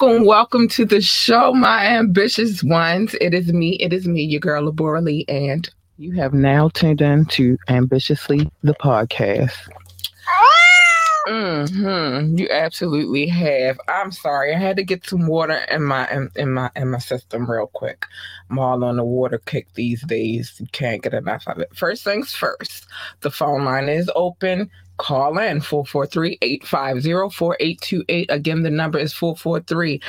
[0.00, 3.14] welcome, welcome to the show, my ambitious ones.
[3.20, 7.00] It is me, it is me, your girl, Lebora Lee, and you have now tuned
[7.00, 9.56] in to Ambitiously the podcast.
[11.26, 12.38] Mm-hmm.
[12.38, 13.78] You absolutely have.
[13.88, 14.54] I'm sorry.
[14.54, 17.66] I had to get some water in my in, in my in my system real
[17.66, 18.06] quick.
[18.50, 20.54] I'm all on the water kick these days.
[20.58, 21.74] You can't get enough of it.
[21.74, 22.86] First things first.
[23.20, 24.70] The phone line is open.
[24.98, 28.26] Call in 443-850-4828.
[28.28, 30.00] Again, the number is 443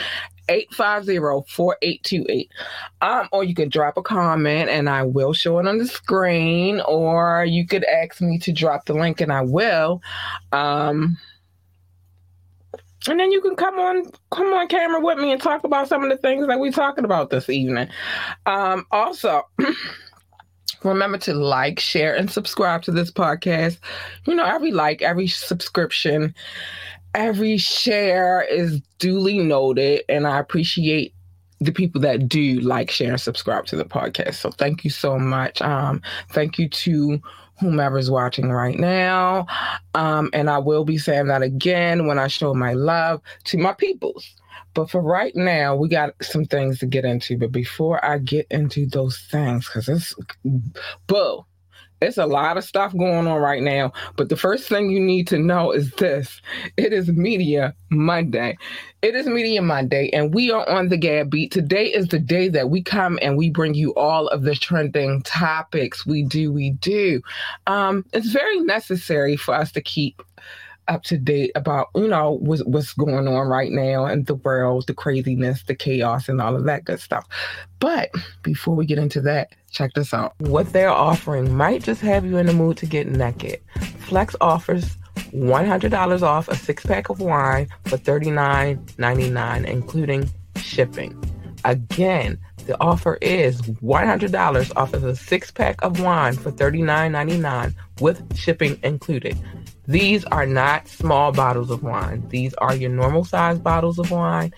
[0.49, 2.49] 850-4828.
[3.01, 6.81] Um, or you could drop a comment and I will show it on the screen,
[6.87, 10.01] or you could ask me to drop the link and I will.
[10.51, 11.17] Um
[13.07, 16.03] and then you can come on come on camera with me and talk about some
[16.03, 17.87] of the things that we're talking about this evening.
[18.45, 19.43] Um also
[20.83, 23.77] remember to like, share, and subscribe to this podcast.
[24.25, 26.33] You know, every like, every subscription
[27.15, 31.13] every share is duly noted, and I appreciate
[31.59, 34.35] the people that do like, share, and subscribe to the podcast.
[34.35, 35.61] So thank you so much.
[35.61, 36.01] Um,
[36.31, 37.21] thank you to
[37.59, 39.45] whomever's watching right now.
[39.93, 43.73] Um, and I will be saying that again when I show my love to my
[43.73, 44.35] peoples.
[44.79, 47.37] But for right now, we got some things to get into.
[47.37, 50.15] But before I get into those things, because it's
[51.05, 51.43] boo,
[51.99, 53.91] it's a lot of stuff going on right now.
[54.15, 56.41] But the first thing you need to know is this
[56.77, 58.57] it is Media Monday.
[59.01, 61.51] It is Media Monday, and we are on the Gab Beat.
[61.51, 65.21] Today is the day that we come and we bring you all of the trending
[65.23, 66.05] topics.
[66.05, 67.21] We do, we do.
[67.67, 70.23] Um, it's very necessary for us to keep
[70.89, 74.87] up to date about you know what's, what's going on right now in the world
[74.87, 77.25] the craziness the chaos and all of that good stuff.
[77.79, 78.09] But
[78.41, 80.33] before we get into that check this out.
[80.39, 83.61] What they're offering might just have you in the mood to get naked.
[83.99, 84.97] Flex offers
[85.31, 91.23] $100 off a six pack of wine for $39.99 including shipping.
[91.65, 98.37] Again the offer is $100 off of a six pack of wine for $39.99 with
[98.37, 99.35] shipping included.
[99.89, 102.23] These are not small bottles of wine.
[102.29, 104.53] These are your normal size bottles of wine,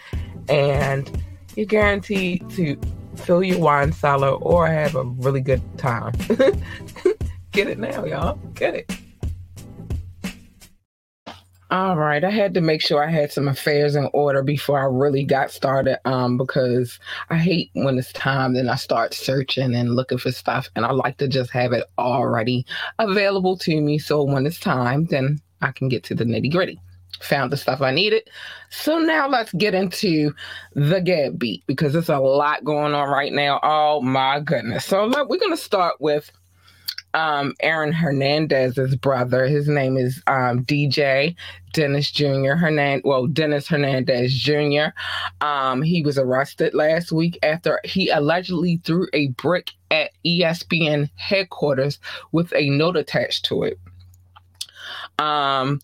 [0.50, 1.10] and
[1.56, 2.78] you're guaranteed to
[3.16, 6.12] fill your wine cellar or have a really good time.
[7.54, 8.36] Get it now, y'all.
[8.56, 9.01] Get it.
[11.72, 14.84] All right, I had to make sure I had some affairs in order before I
[14.84, 16.06] really got started.
[16.06, 20.70] Um, because I hate when it's time, then I start searching and looking for stuff,
[20.76, 22.66] and I like to just have it already
[23.00, 24.00] available to me.
[24.00, 26.78] So when it's time, then I can get to the nitty gritty.
[27.22, 28.30] Found the stuff I needed.
[28.70, 30.34] So now let's get into
[30.74, 33.62] the Gab beat because there's a lot going on right now.
[33.64, 34.84] Oh my goodness.
[34.84, 36.32] So look, we're gonna start with
[37.14, 39.46] um, Aaron Hernandez's brother.
[39.46, 41.36] His name is um, DJ
[41.74, 42.54] Dennis Jr.
[42.54, 43.04] Hernandez.
[43.06, 44.88] Well, Dennis Hernandez Jr.
[45.42, 52.00] Um, he was arrested last week after he allegedly threw a brick at ESPN headquarters
[52.32, 53.80] with a note attached to it.
[55.20, 55.80] Um,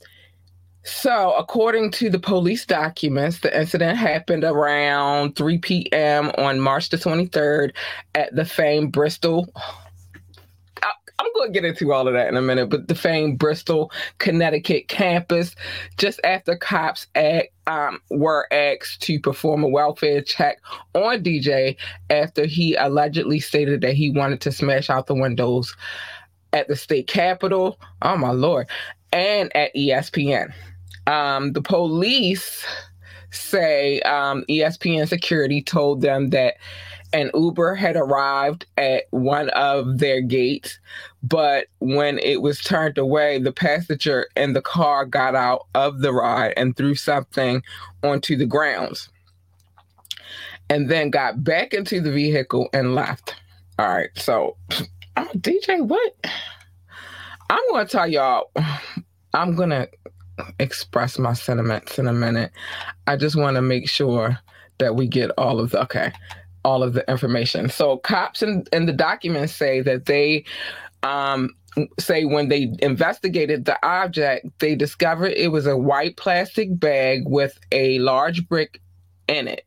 [0.84, 6.32] so, according to the police documents, the incident happened around 3 p.m.
[6.38, 7.72] on March the 23rd
[8.16, 9.50] at the famed Bristol
[11.20, 13.92] I'm going to get into all of that in a minute, but the famed Bristol,
[14.20, 15.56] Connecticut campus,
[15.98, 20.60] just after cops at, um, were asked to perform a welfare check
[20.94, 21.76] on DJ
[22.10, 25.76] after he allegedly stated that he wanted to smash out the windows
[26.54, 27.80] at the state capitol.
[28.04, 28.68] Oh, my Lord.
[29.12, 30.54] And at ESPN.
[31.08, 32.66] Um, the police
[33.32, 36.56] say um, ESPN security told them that
[37.18, 40.78] an Uber had arrived at one of their gates,
[41.24, 46.14] but when it was turned away, the passenger in the car got out of the
[46.14, 47.64] ride and threw something
[48.04, 49.10] onto the grounds
[50.70, 53.34] and then got back into the vehicle and left.
[53.80, 54.84] All right, so uh,
[55.18, 56.14] oh, DJ, what?
[57.50, 58.52] I'm to tell y'all,
[59.34, 59.90] I'm to
[60.60, 62.52] express my sentiments in a minute.
[63.08, 64.38] I just want to make sure
[64.78, 66.12] that we get all of the, okay
[66.68, 67.70] all of the information.
[67.70, 70.44] So cops in, in the documents say that they
[71.02, 71.56] um,
[71.98, 77.58] say when they investigated the object, they discovered it was a white plastic bag with
[77.72, 78.82] a large brick
[79.30, 79.66] in it.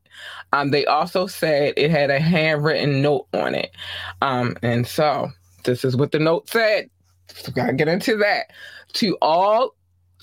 [0.52, 3.75] Um, they also said it had a handwritten note on it.
[4.20, 5.31] Um, and so
[5.64, 6.91] this is what the note said.
[7.29, 8.50] So gotta get into that.
[8.94, 9.75] To all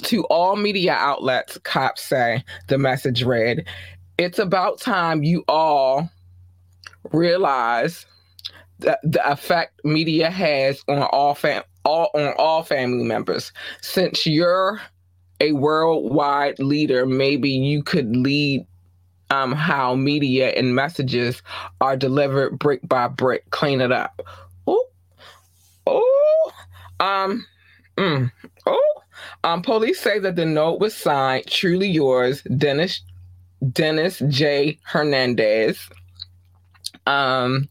[0.03, 3.65] to all media outlets, cops say the message read,
[4.19, 6.07] It's about time you all
[7.13, 8.05] realize
[8.79, 13.51] the, the effect media has on all fam all on all family members
[13.81, 14.79] since you're
[15.39, 18.65] a worldwide leader, maybe you could lead
[19.29, 21.41] um, how media and messages
[21.81, 23.49] are delivered brick by brick.
[23.49, 24.21] Clean it up.
[24.67, 24.85] Oh,
[25.85, 26.51] oh,
[26.99, 27.45] um,
[27.97, 28.31] mm,
[28.65, 28.93] oh.
[29.43, 33.01] Um, police say that the note was signed "Truly Yours, Dennis
[33.71, 34.79] Dennis J.
[34.83, 35.89] Hernandez."
[37.07, 37.67] Um,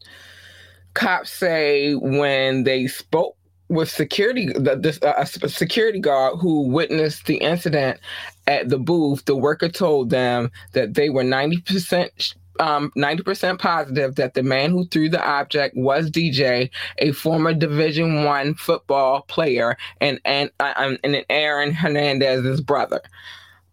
[0.93, 3.35] cops say when they spoke
[3.69, 7.99] with security, the, this, uh, a security guard who witnessed the incident
[8.47, 14.15] at the booth, the worker told them that they were ninety percent um, 90% positive
[14.15, 19.77] that the man who threw the object was DJ, a former Division One football player,
[20.01, 23.01] and and uh, um, and Aaron Hernandez's brother.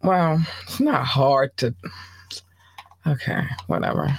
[0.02, 1.74] Well, it's not hard to.
[3.06, 4.18] Okay, whatever.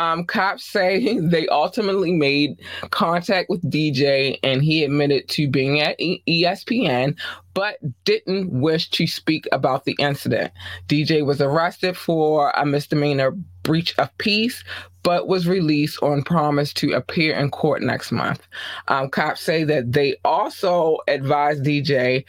[0.00, 5.98] Um, cops say they ultimately made contact with DJ and he admitted to being at
[5.98, 7.18] ESPN,
[7.52, 10.52] but didn't wish to speak about the incident.
[10.88, 14.64] DJ was arrested for a misdemeanor breach of peace,
[15.02, 18.48] but was released on promise to appear in court next month.
[18.88, 22.24] Um, cops say that they also advised DJ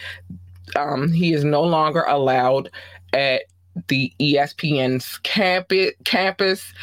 [0.75, 2.69] um, he is no longer allowed
[3.13, 3.43] at
[3.87, 6.73] the ESPN's campus, campus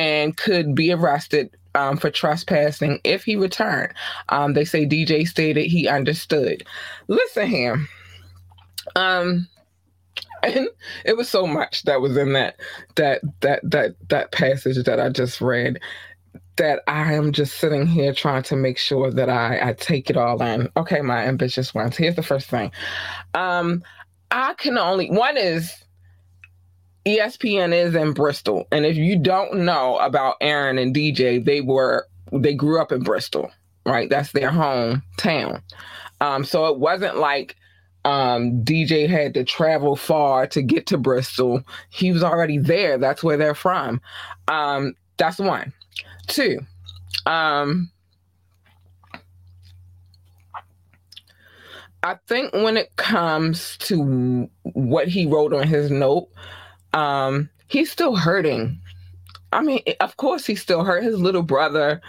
[0.00, 3.92] and could be arrested um, for trespassing if he returned.
[4.30, 6.64] Um, they say DJ stated he understood.
[7.08, 7.86] Listen here.
[8.96, 9.46] Um,
[10.42, 10.68] and
[11.04, 12.56] it was so much that was in that
[12.94, 15.78] that that that that passage that I just read
[16.56, 20.16] that I am just sitting here trying to make sure that I, I take it
[20.16, 20.70] all in.
[20.78, 21.94] Okay, my ambitious ones.
[21.94, 22.72] Here's the first thing.
[23.34, 23.82] Um,
[24.30, 25.84] I can only one is
[27.06, 28.66] ESPN is in Bristol.
[28.70, 33.02] And if you don't know about Aaron and DJ, they were they grew up in
[33.02, 33.50] Bristol,
[33.84, 34.08] right?
[34.08, 35.62] That's their hometown.
[36.20, 37.56] Um, so it wasn't like
[38.04, 41.62] um, DJ had to travel far to get to Bristol.
[41.90, 42.98] He was already there.
[42.98, 44.00] That's where they're from.
[44.48, 45.72] Um, that's one.
[46.28, 46.60] Two.
[47.26, 47.90] Um,
[52.02, 56.28] I think when it comes to what he wrote on his note,
[56.92, 58.80] um, he's still hurting.
[59.52, 61.02] I mean, of course, he's still hurt.
[61.02, 62.00] His little brother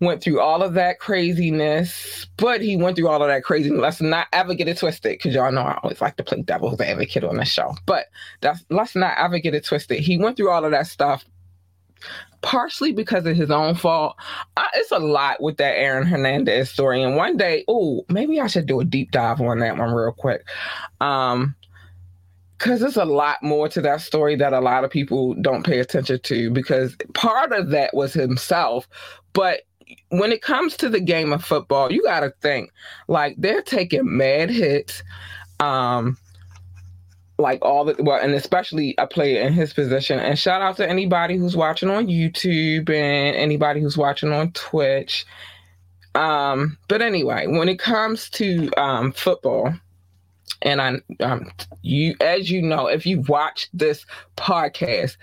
[0.00, 3.80] went through all of that craziness, but he went through all of that craziness.
[3.80, 6.80] Let's not ever get it twisted, because y'all know I always like to play devil's
[6.80, 7.76] advocate on the show.
[7.86, 8.06] But
[8.40, 10.00] that's let's not ever get it twisted.
[10.00, 11.24] He went through all of that stuff
[12.42, 14.16] partially because of his own fault.
[14.56, 17.00] Uh, it's a lot with that Aaron Hernandez story.
[17.00, 20.10] And one day, oh, maybe I should do a deep dive on that one real
[20.10, 20.42] quick.
[21.00, 21.54] Um,
[22.62, 25.80] because there's a lot more to that story that a lot of people don't pay
[25.80, 28.88] attention to because part of that was himself.
[29.32, 29.62] But
[30.10, 32.70] when it comes to the game of football you got to think
[33.08, 35.02] like they're taking mad hits
[35.60, 36.16] um
[37.38, 40.18] like all the well and especially a player in his position.
[40.18, 45.26] And shout out to anybody who's watching on youtube and anybody who's watching on twitch.
[46.14, 49.74] Um but anyway when it comes to um football
[50.60, 51.50] and I, um,
[51.82, 54.04] you, as you know, if you've watched this
[54.36, 55.16] podcast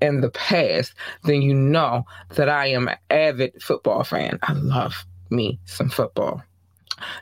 [0.00, 4.38] in the past, then you know that I am an avid football fan.
[4.42, 6.42] I love me some football.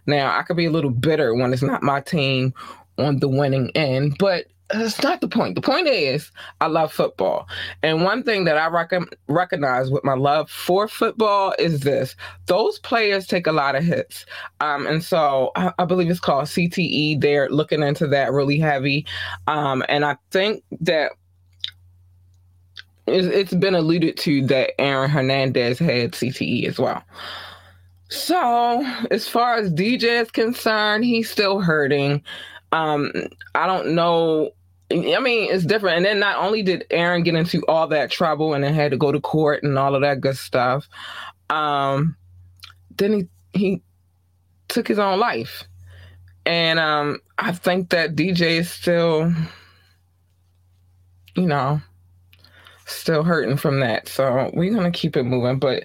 [0.07, 2.55] Now, I could be a little bitter when it's not my team
[2.99, 5.55] on the winning end, but that's not the point.
[5.55, 7.49] The point is, I love football.
[7.83, 12.15] And one thing that I rec- recognize with my love for football is this
[12.47, 14.27] those players take a lot of hits.
[14.61, 17.21] Um, and so I, I, believe it's called CTE.
[17.21, 19.07] They're looking into that really heavy.
[19.47, 21.12] Um, and I think that
[23.07, 27.03] it's been alluded to that Aaron Hernandez had CTE as well.
[28.09, 32.23] So, as far as DJ is concerned, he's still hurting.
[32.73, 33.12] Um,
[33.55, 34.50] I don't know
[34.92, 35.99] I mean, it's different.
[35.99, 38.97] And then not only did Aaron get into all that trouble and then had to
[38.97, 40.88] go to court and all of that good stuff,
[41.49, 42.16] um,
[42.97, 43.28] then he
[43.59, 43.82] he
[44.68, 45.64] took his own life.
[46.44, 49.32] And um, I think that DJ is still,
[51.37, 51.80] you know,
[52.87, 54.09] still hurting from that.
[54.09, 55.61] So we're gonna keep it moving.
[55.61, 55.85] But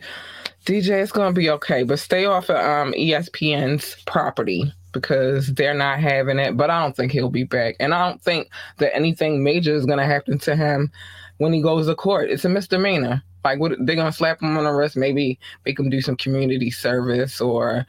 [0.66, 1.84] DJ is gonna be okay.
[1.84, 6.58] But stay off of um, ESPN's property because they're not having it.
[6.58, 7.76] But I don't think he'll be back.
[7.80, 10.92] And I don't think that anything major is going to happen to him
[11.38, 12.32] when he goes to court.
[12.32, 13.22] It's a misdemeanor.
[13.44, 16.16] Like, what, they're going to slap him on the wrist, maybe make him do some
[16.16, 17.86] community service or,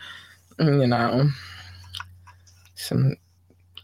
[0.58, 1.30] you know,
[2.74, 3.16] some.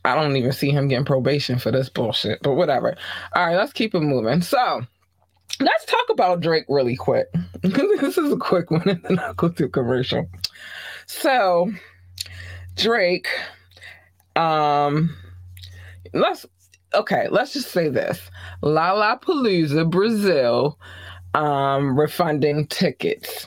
[0.05, 2.97] I don't even see him getting probation for this bullshit, but whatever.
[3.37, 4.43] All right, let's keep it moving.
[4.43, 4.83] So,
[5.61, 7.29] let's talk about Drake really quick.
[7.63, 10.29] this is a quick one, and then I'll go to commercial.
[11.07, 11.71] So,
[12.77, 13.29] Drake
[14.37, 15.15] um
[16.13, 16.47] let's
[16.95, 18.21] okay, let's just say this.
[18.63, 20.79] Lollapalooza Brazil
[21.35, 23.47] um refunding tickets.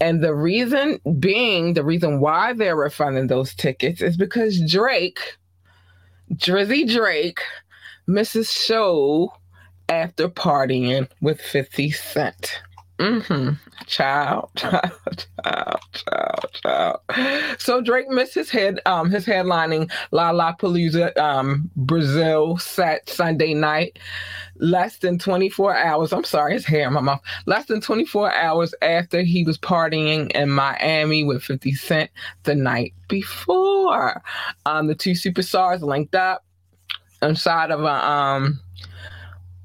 [0.00, 5.38] And the reason being, the reason why they're refunding those tickets is because Drake,
[6.34, 7.40] Drizzy Drake,
[8.06, 9.32] misses show
[9.88, 12.60] after partying with 50 Cent.
[13.02, 13.54] Mm-hmm.
[13.86, 17.00] Child, child, child, child, child.
[17.58, 23.98] So Drake missed his head, um, his headlining Lollapalooza, um, Brazil set Sunday night,
[24.58, 26.12] less than 24 hours.
[26.12, 27.20] I'm sorry, his hair in my mouth.
[27.46, 32.08] Less than 24 hours after he was partying in Miami with 50 Cent
[32.44, 34.22] the night before.
[34.64, 36.44] Um, the two superstars linked up
[37.20, 38.60] inside of a um,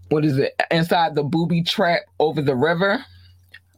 [0.10, 0.60] what is it?
[0.72, 3.06] Inside the booby trap over the river.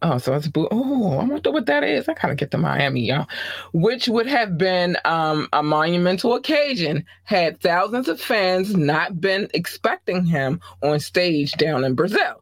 [0.01, 0.67] Oh, so it's blue.
[0.71, 2.07] Oh, I wonder what that is.
[2.07, 3.27] I gotta get to Miami, y'all.
[3.73, 10.25] Which would have been um, a monumental occasion had thousands of fans not been expecting
[10.25, 12.41] him on stage down in Brazil.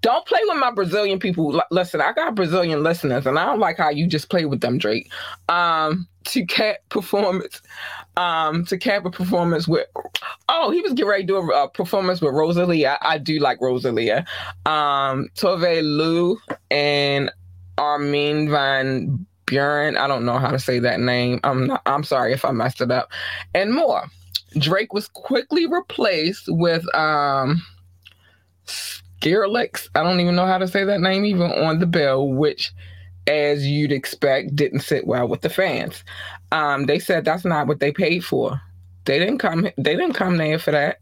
[0.00, 1.62] Don't play with my Brazilian people.
[1.70, 4.78] Listen, I got Brazilian listeners, and I don't like how you just play with them,
[4.78, 5.10] Drake.
[5.48, 7.62] Um, to cap performance,
[8.16, 9.86] um, to cap a performance with.
[10.48, 12.98] Oh, he was getting ready to do a, a performance with Rosalia.
[13.00, 14.26] I, I do like Rosalia.
[14.64, 16.36] Um, Tove Lo
[16.70, 17.30] and
[17.78, 19.96] Armin van Buuren.
[19.96, 21.40] I don't know how to say that name.
[21.44, 23.10] I'm not, I'm sorry if I messed it up,
[23.54, 24.04] and more.
[24.58, 27.62] Drake was quickly replaced with um
[29.20, 29.88] Skrillex.
[29.94, 32.72] I don't even know how to say that name even on the bill, which
[33.26, 36.04] as you'd expect, didn't sit well with the fans.
[36.52, 38.60] Um, they said that's not what they paid for.
[39.04, 39.68] They didn't come.
[39.76, 40.98] They didn't come there for that.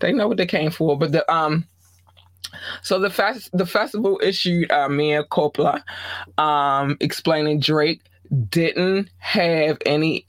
[0.00, 0.96] They know what they came for.
[0.96, 1.66] But the um,
[2.82, 5.84] so the fest the festival issued uh, mea culpa,
[6.38, 8.02] um, explaining Drake
[8.48, 10.26] didn't have any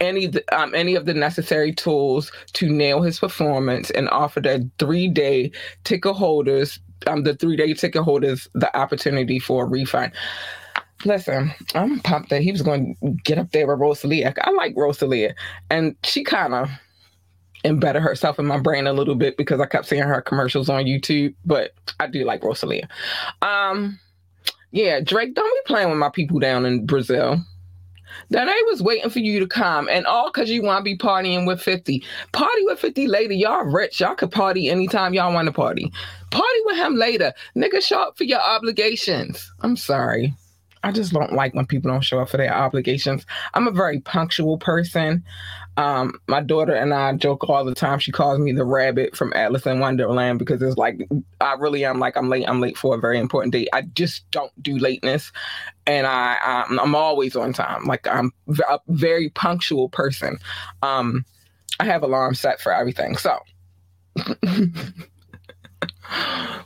[0.00, 5.08] any um, any of the necessary tools to nail his performance and offered a three
[5.08, 5.50] day
[5.84, 10.12] ticket holders um, the three day ticket holders the opportunity for a refund.
[11.04, 14.34] Listen, I'm pumped that he was going to get up there with Rosalia.
[14.40, 15.34] I like Rosalia,
[15.70, 16.68] and she kind of
[17.64, 20.84] embedded herself in my brain a little bit because I kept seeing her commercials on
[20.84, 21.34] YouTube.
[21.44, 22.88] But I do like Rosalia.
[23.42, 23.98] Um,
[24.72, 27.38] yeah, Drake, don't be playing with my people down in Brazil.
[28.30, 30.98] That they was waiting for you to come, and all because you want to be
[30.98, 32.02] partying with 50.
[32.32, 33.34] Party with 50 later.
[33.34, 34.00] Y'all rich.
[34.00, 35.92] Y'all could party anytime y'all want to party.
[36.30, 37.32] Party with him later.
[37.56, 39.50] Nigga, show up for your obligations.
[39.60, 40.34] I'm sorry.
[40.84, 43.26] I just don't like when people don't show up for their obligations.
[43.54, 45.24] I'm a very punctual person.
[45.78, 48.00] Um, my daughter and I joke all the time.
[48.00, 51.08] She calls me the rabbit from Alice in Wonderland because it's like
[51.40, 52.48] I really am like I'm late.
[52.48, 53.68] I'm late for a very important date.
[53.72, 55.30] I just don't do lateness,
[55.86, 57.84] and I I'm, I'm always on time.
[57.84, 58.32] Like I'm
[58.68, 60.38] a very punctual person.
[60.82, 61.24] Um,
[61.78, 63.16] I have alarms set for everything.
[63.16, 63.38] So.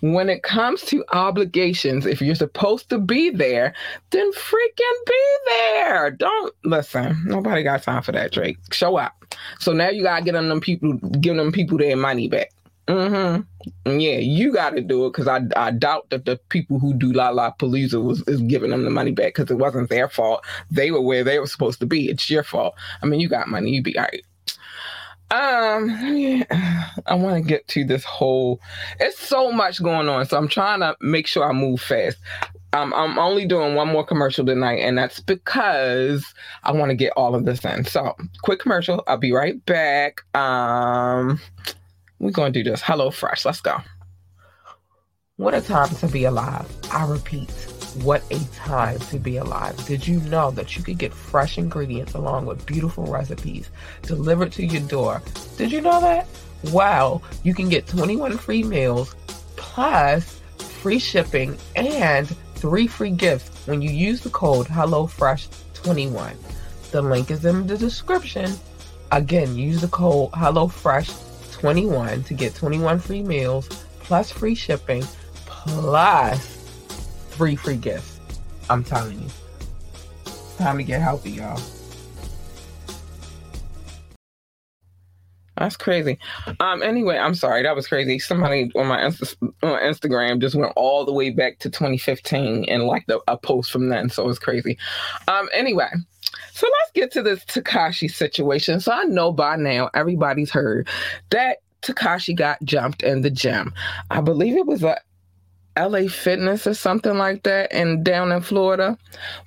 [0.01, 3.75] when it comes to obligations, if you're supposed to be there,
[4.11, 6.11] then freaking be there.
[6.11, 7.17] Don't listen.
[7.25, 8.59] Nobody got time for that, Drake.
[8.73, 9.25] Show up.
[9.59, 12.51] So now you gotta get them, people, give them people their money back.
[12.89, 14.01] Mm-hmm.
[14.01, 17.13] Yeah, you got to do it because I, I doubt that the people who do
[17.13, 20.45] Lollapalooza was is giving them the money back because it wasn't their fault.
[20.71, 22.09] They were where they were supposed to be.
[22.11, 22.75] It's your fault.
[23.03, 24.25] I mean, you got money, you be all right.
[25.33, 26.45] Um,
[27.07, 28.61] I want to get to this whole.
[29.01, 32.19] It's so much going on, so I'm trying to make sure I move fast.
[32.75, 36.25] Um, I'm only doing one more commercial tonight, and that's because
[36.65, 37.85] I want to get all of this in.
[37.85, 39.03] So, quick commercial.
[39.07, 40.23] I'll be right back.
[40.35, 41.41] Um,
[42.19, 42.81] we're gonna do this.
[42.83, 43.45] Hello Fresh.
[43.45, 43.79] Let's go.
[45.37, 46.67] What a time to be alive.
[46.93, 47.51] I repeat.
[48.01, 49.77] What a time to be alive.
[49.87, 53.69] Did you know that you could get fresh ingredients along with beautiful recipes
[54.01, 55.23] delivered to your door?
[55.59, 56.27] Did you know that?
[56.71, 59.15] Wow, you can get 21 free meals
[59.57, 66.37] plus free shipping and three free gifts when you use the code HelloFresh21.
[66.93, 68.51] The link is in the description.
[69.11, 73.69] Again, use the code HelloFresh21 to get 21 free meals
[74.01, 75.05] plus free shipping
[75.45, 76.62] plus
[77.43, 78.21] three free gifts.
[78.71, 79.29] I'm telling you.
[80.59, 81.61] Time to get healthy, y'all.
[85.57, 86.21] That's crazy.
[86.61, 86.85] Um.
[86.85, 87.65] Anyway, I'm sorry.
[87.65, 88.21] That was crazy.
[88.21, 92.85] Somebody on my Insta- on Instagram just went all the way back to 2015 and
[92.85, 94.09] liked a, a post from then.
[94.09, 94.79] So it's crazy.
[95.27, 95.49] Um.
[95.53, 95.91] Anyway,
[96.53, 98.79] so let's get to this Tekashi situation.
[98.79, 100.87] So I know by now everybody's heard
[101.31, 103.75] that Tekashi got jumped in the gym.
[104.13, 104.97] I believe it was a
[105.77, 108.99] LA Fitness or something like that, and down in Florida.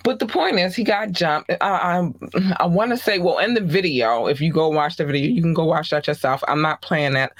[0.03, 1.51] But the point is, he got jumped.
[1.51, 2.11] I I,
[2.57, 5.41] I want to say, well, in the video, if you go watch the video, you
[5.41, 6.43] can go watch that yourself.
[6.47, 7.33] I'm not playing that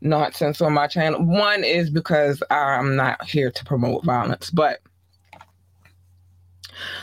[0.00, 1.22] nonsense on my channel.
[1.22, 4.80] One is because I'm not here to promote violence, but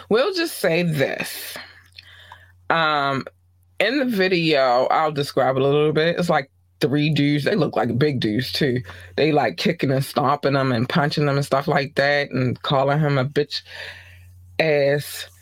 [0.10, 1.58] we'll just say this.
[2.70, 3.26] Um,
[3.80, 6.20] in the video, I'll describe it a little bit.
[6.20, 7.46] It's like three dudes.
[7.46, 8.82] They look like big dudes too.
[9.16, 13.00] They like kicking and stomping them and punching them and stuff like that and calling
[13.00, 13.62] him a bitch
[14.60, 15.28] ass.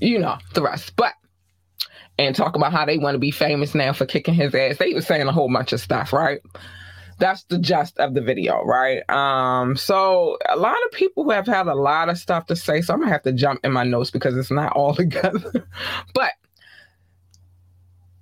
[0.00, 0.94] You know, the rest.
[0.94, 1.14] But
[2.18, 4.76] and talk about how they want to be famous now for kicking his ass.
[4.76, 6.40] They were saying a whole bunch of stuff, right?
[7.18, 9.08] That's the gist of the video, right?
[9.10, 12.94] Um, so a lot of people have had a lot of stuff to say, so
[12.94, 15.66] I'm gonna have to jump in my notes because it's not all together.
[16.14, 16.32] but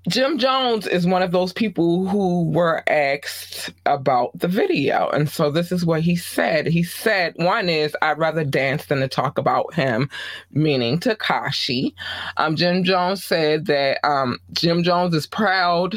[0.09, 5.09] Jim Jones is one of those people who were asked about the video.
[5.09, 6.69] And so this is what he said.
[6.69, 10.09] He said, one is, I'd rather dance than to talk about him,
[10.53, 11.93] meaning Tekashi.
[12.37, 15.97] Um, Jim Jones said that um, Jim Jones is proud,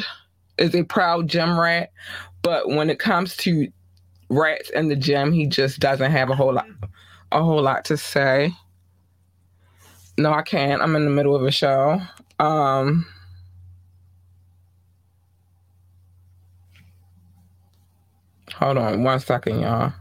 [0.58, 1.92] is a proud gym rat.
[2.42, 3.68] But when it comes to
[4.28, 6.66] rats in the gym, he just doesn't have a whole lot,
[7.30, 8.52] a whole lot to say.
[10.18, 10.82] No, I can't.
[10.82, 12.00] I'm in the middle of a show.
[12.40, 13.06] Um,
[18.60, 19.92] Hold on one second, y'all.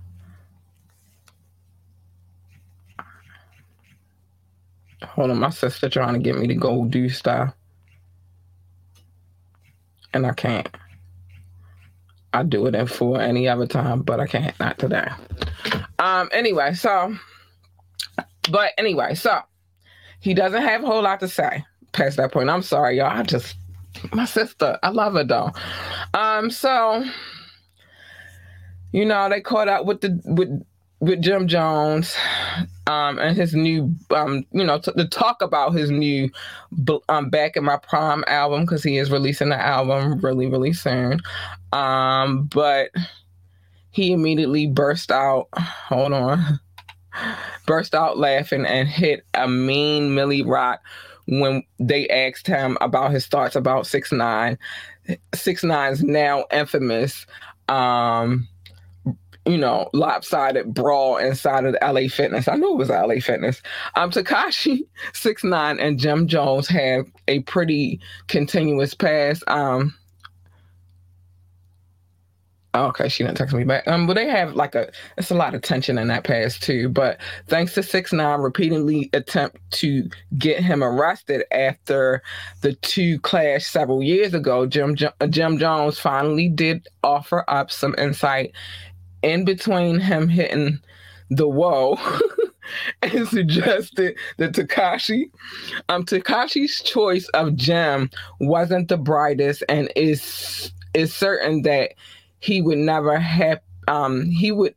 [5.01, 7.53] Hold on, my sister trying to get me to go do stuff.
[10.13, 10.67] And I can't.
[12.33, 15.07] I do it in full any other time, but I can't, not today.
[15.97, 17.15] Um, anyway, so
[18.51, 19.39] but anyway, so
[20.19, 22.49] he doesn't have a whole lot to say past that point.
[22.49, 23.07] I'm sorry, y'all.
[23.07, 23.55] I just
[24.11, 25.51] my sister, I love her though.
[26.13, 27.05] Um, so
[28.91, 30.63] you know, they caught up with the with
[30.99, 32.15] with Jim Jones
[32.87, 36.29] um, and his new, um, you know, t- to talk about his new
[37.07, 41.21] um, Back in My Prime album because he is releasing the album really, really soon.
[41.71, 42.91] Um, but
[43.91, 46.59] he immediately burst out, hold on,
[47.65, 50.81] burst out laughing and hit a mean Milly Rock
[51.27, 54.57] when they asked him about his thoughts about Six Nine.
[55.33, 57.25] Six Nine's now infamous
[57.67, 58.47] um
[59.49, 62.47] you know, lopsided brawl inside of LA Fitness.
[62.47, 63.61] I knew it was LA Fitness.
[63.95, 69.43] Um, Tekashi Six Nine and Jim Jones have a pretty continuous past.
[69.47, 69.95] Um,
[72.75, 73.87] okay, she didn't text me back.
[73.87, 76.89] Um, but they have like a it's a lot of tension in that past too.
[76.89, 82.21] But thanks to Six Nine repeatedly attempt to get him arrested after
[82.61, 88.53] the two clash several years ago, Jim Jim Jones finally did offer up some insight
[89.21, 90.79] in between him hitting
[91.29, 91.97] the whoa
[93.01, 95.31] and suggested that Tekashi,
[95.89, 101.91] um, Tekashi's choice of gem wasn't the brightest and is is certain that
[102.39, 104.73] he would never have um he would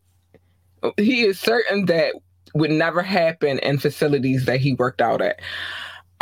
[0.99, 2.15] he is certain that
[2.55, 5.41] would never happen in facilities that he worked out at.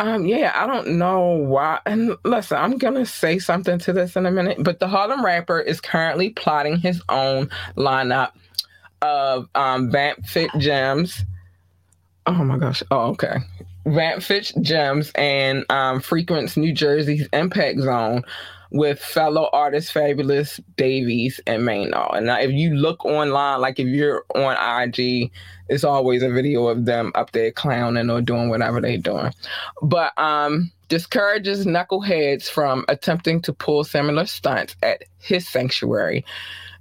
[0.00, 1.78] Um, yeah, I don't know why.
[1.84, 5.60] And listen, I'm gonna say something to this in a minute, but the Harlem rapper
[5.60, 8.30] is currently plotting his own lineup
[9.02, 11.26] of um Vamp Fit Gems.
[12.24, 12.82] Oh my gosh.
[12.90, 13.40] Oh, okay.
[13.84, 18.22] Vamp Fit Gems and um frequents New Jersey's Impact Zone
[18.70, 22.14] with fellow artist Fabolous Davies and Maynard.
[22.14, 25.30] And now if you look online, like if you're on IG,
[25.68, 29.32] it's always a video of them up there clowning or doing whatever they're doing.
[29.82, 36.24] But um discourages knuckleheads from attempting to pull similar stunts at his sanctuary.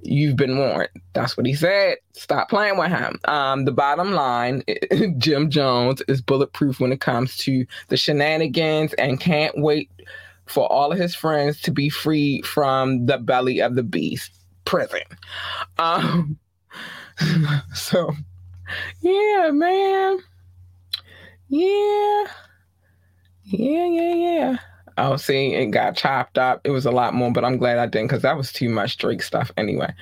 [0.01, 0.89] You've been warned.
[1.13, 1.97] That's what he said.
[2.13, 3.19] Stop playing with him.
[3.25, 4.63] Um, the bottom line
[5.17, 9.89] Jim Jones is bulletproof when it comes to the shenanigans and can't wait
[10.49, 14.31] for all of his friends to be free from the belly of the beast
[14.65, 15.01] prison.
[15.77, 16.37] Um,
[17.73, 18.11] so,
[19.01, 20.19] yeah, man.
[21.49, 22.25] Yeah.
[23.45, 24.57] Yeah, yeah, yeah.
[24.97, 26.61] Oh, see, it got chopped up.
[26.65, 28.97] It was a lot more, but I'm glad I didn't because that was too much
[28.97, 29.93] Drake stuff anyway.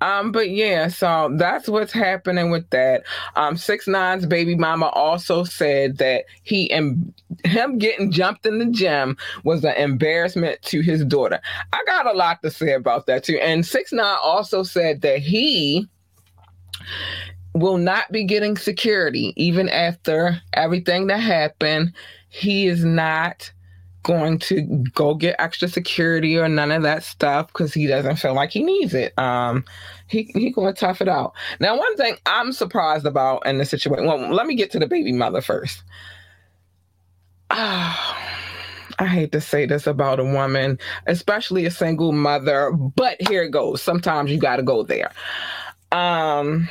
[0.00, 3.02] Um, but yeah, so that's what's happening with that.
[3.36, 7.12] Um, Six Nine's baby mama also said that he and
[7.44, 11.40] him getting jumped in the gym was an embarrassment to his daughter.
[11.72, 13.38] I got a lot to say about that too.
[13.38, 15.88] And Six Nine also said that he
[17.54, 21.92] will not be getting security even after everything that happened.
[22.28, 23.50] He is not
[24.08, 24.62] going to
[24.94, 28.62] go get extra security or none of that stuff because he doesn't feel like he
[28.64, 29.16] needs it.
[29.18, 29.64] Um,
[30.08, 31.34] he he going to tough it out.
[31.60, 34.06] Now, one thing I'm surprised about in the situation.
[34.06, 35.82] Well, let me get to the baby mother first.
[37.50, 38.24] Ah.
[39.00, 43.50] I hate to say this about a woman, especially a single mother, but here it
[43.50, 43.80] goes.
[43.80, 45.12] Sometimes you got to go there.
[45.92, 46.68] Um,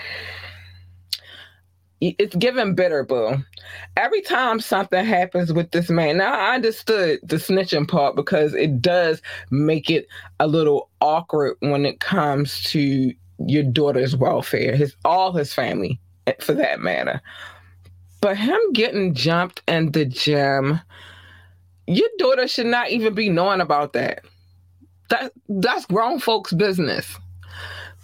[2.00, 3.38] it's given bitter, boo.
[3.96, 8.82] Every time something happens with this man, now I understood the snitching part because it
[8.82, 10.08] does make it
[10.40, 16.34] a little awkward when it comes to your daughter's welfare, his all his family, eh,
[16.40, 17.22] for that matter.
[18.22, 20.80] But him getting jumped in the gym,
[21.88, 24.24] your daughter should not even be knowing about that.
[25.10, 27.18] That that's grown folks' business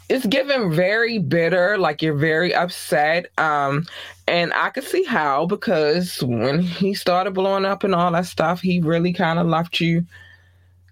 [0.10, 3.28] it's given very bitter, like you're very upset.
[3.38, 3.86] Um,
[4.28, 8.62] and I could see how because when he started blowing up and all that stuff,
[8.62, 10.06] he really kind of left you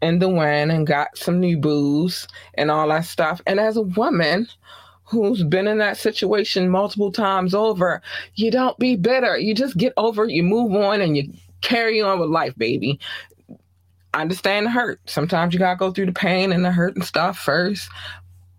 [0.01, 3.41] in the wind and got some new booze and all that stuff.
[3.45, 4.47] And as a woman
[5.03, 8.01] who's been in that situation multiple times over,
[8.35, 9.37] you don't be bitter.
[9.37, 12.99] You just get over it, you move on, and you carry on with life, baby.
[14.13, 14.99] Understand the hurt.
[15.05, 17.89] Sometimes you gotta go through the pain and the hurt and stuff first,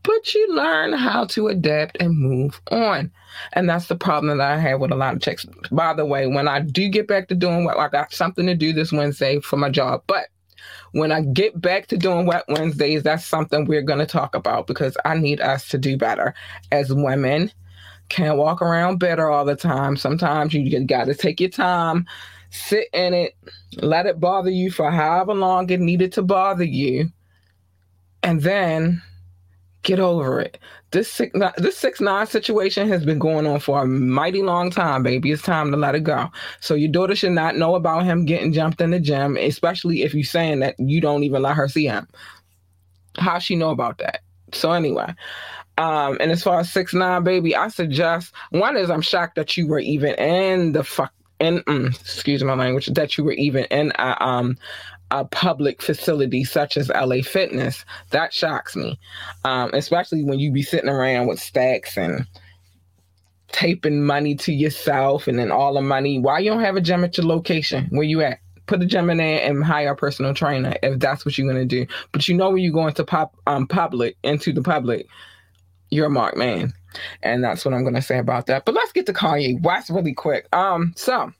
[0.03, 3.11] but you learn how to adapt and move on.
[3.53, 5.47] And that's the problem that I have with a lot of chicks.
[5.71, 8.55] By the way, when I do get back to doing what I got something to
[8.55, 10.27] do this Wednesday for my job, but
[10.93, 14.67] when I get back to doing Wet Wednesdays, that's something we're going to talk about
[14.67, 16.35] because I need us to do better
[16.71, 17.51] as women.
[18.09, 19.97] Can't walk around better all the time.
[19.97, 22.07] Sometimes you just got to take your time,
[22.51, 23.37] sit in it,
[23.77, 27.11] let it bother you for however long it needed to bother you.
[28.23, 29.03] And then
[29.83, 30.59] Get over it.
[30.92, 35.03] This six this six nine situation has been going on for a mighty long time,
[35.03, 35.33] baby.
[35.33, 36.29] It's time to let it go.
[36.61, 40.14] So your daughter should not know about him getting jumped in the gym, especially if
[40.14, 42.07] you're saying that you don't even let her see him.
[43.16, 44.21] How she know about that?
[44.53, 45.14] So anyway,
[45.79, 49.57] um, and as far as six nine, baby, I suggest one is I'm shocked that
[49.57, 53.64] you were even in the fuck in mm, excuse my language that you were even
[53.64, 54.57] in a um
[55.12, 57.85] a public facility such as LA Fitness.
[58.11, 58.98] That shocks me,
[59.44, 62.27] um, especially when you be sitting around with stacks and
[63.53, 66.18] taping money to yourself and then all the money.
[66.18, 67.87] Why you don't have a gym at your location?
[67.90, 68.38] Where you at?
[68.66, 71.66] Put a gym in there and hire a personal trainer if that's what you're gonna
[71.66, 71.87] do.
[72.12, 75.07] But you know when you're going to pop um public into the public,
[75.90, 76.72] you're a marked man.
[77.22, 78.64] And that's what I'm gonna say about that.
[78.64, 80.48] But let's get to Kanye West really quick.
[80.55, 81.33] Um, so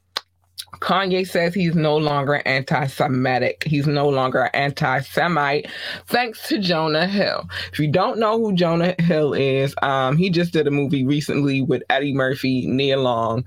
[0.81, 3.65] Kanye says he's no longer anti Semitic.
[3.65, 5.71] He's no longer anti Semite,
[6.07, 7.49] thanks to Jonah Hill.
[7.73, 11.61] If you don't know who Jonah Hill is, um, he just did a movie recently
[11.61, 13.45] with Eddie Murphy, Nia Long.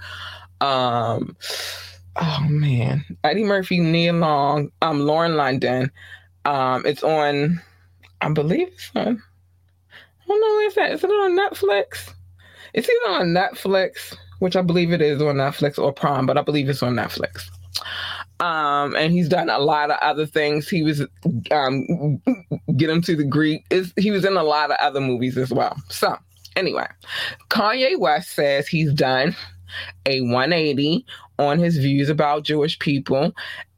[0.62, 1.36] Um,
[2.16, 5.92] oh man, Eddie Murphy, Nia Long, um, Lauren London.
[6.46, 7.60] Um, it's on,
[8.22, 9.22] I believe it's on,
[9.92, 12.14] I don't know, is that, is it on Netflix?
[12.74, 16.44] It's either on Netflix which I believe it is on Netflix or Prime, but I
[16.44, 17.50] believe it's on Netflix.
[18.40, 20.70] Um, and he's done a lot of other things.
[20.70, 21.02] He was
[21.50, 22.22] um,
[22.78, 23.66] get him to the Greek.
[23.98, 25.76] He was in a lot of other movies as well.
[25.90, 26.16] So
[26.56, 26.86] anyway,
[27.50, 29.36] Kanye West says he's done
[30.06, 31.04] a 180
[31.40, 33.34] on his views about Jewish people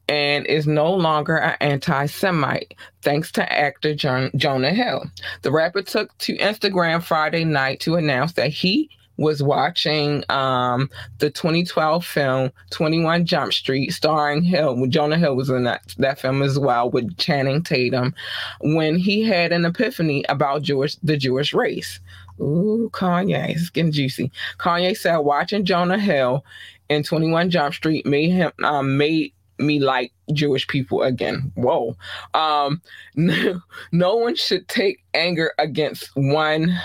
[0.06, 5.06] and is no longer an anti Semite, thanks to actor John- Jonah Hill.
[5.40, 11.28] The rapper took to Instagram Friday night to announce that he was watching um, the
[11.28, 14.86] 2012 film 21 Jump Street, starring Hill.
[14.86, 18.14] Jonah Hill was in that, that film as well with Channing Tatum,
[18.60, 22.00] when he had an epiphany about Jewish the Jewish race.
[22.40, 24.30] Ooh, Kanye, it's getting juicy.
[24.58, 26.44] Kanye said watching Jonah Hill
[26.88, 31.50] in 21 Jump Street made him um, made me like Jewish people again.
[31.56, 31.96] Whoa.
[32.34, 32.80] Um,
[33.16, 36.78] no, no one should take anger against one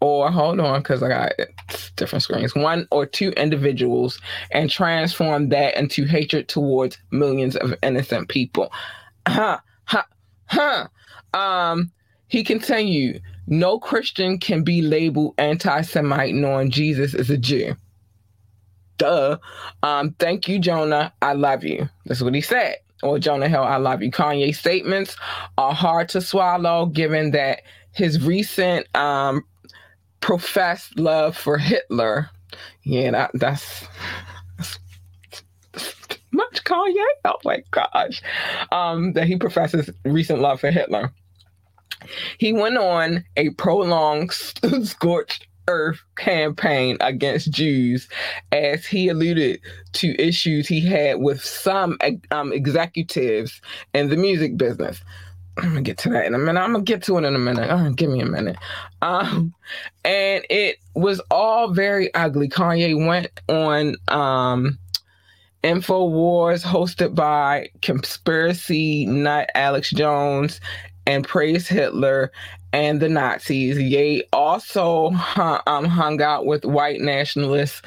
[0.00, 1.32] or hold on because I got
[1.96, 4.18] different screens, one or two individuals
[4.50, 8.72] and transform that into hatred towards millions of innocent people.
[9.28, 10.04] Huh, huh,
[10.46, 10.88] huh.
[11.34, 11.92] Um,
[12.28, 17.76] he continued, no Christian can be labeled anti-Semite knowing Jesus is a Jew.
[18.96, 19.38] Duh.
[19.82, 21.12] Um, thank you, Jonah.
[21.22, 21.88] I love you.
[22.06, 22.76] That's what he said.
[23.02, 24.10] Or Jonah Hill, I love you.
[24.10, 25.16] Kanye's statements
[25.56, 29.42] are hard to swallow given that his recent um,
[30.20, 32.30] professed love for Hitler.
[32.82, 33.86] Yeah, that, that's,
[34.56, 34.78] that's,
[36.32, 37.04] much Kanye.
[37.24, 38.22] Oh my gosh.
[38.72, 41.12] Um, that he professes recent love for Hitler.
[42.38, 44.32] He went on a prolonged
[44.82, 48.08] scorched earth campaign against Jews
[48.50, 49.60] as he alluded
[49.92, 51.96] to issues he had with some
[52.30, 53.60] um, executives
[53.94, 55.00] in the music business.
[55.60, 56.60] I'm gonna get to that in a minute.
[56.60, 57.68] I'm gonna get to it in a minute.
[57.70, 58.56] Oh, give me a minute.
[59.02, 59.54] Um,
[60.04, 62.48] and it was all very ugly.
[62.48, 64.78] Kanye went on um
[65.62, 70.60] InfoWars hosted by conspiracy nut Alex Jones
[71.06, 72.32] and praised Hitler
[72.72, 73.78] and the Nazis.
[73.78, 77.82] Ye also hung, um, hung out with white nationalists.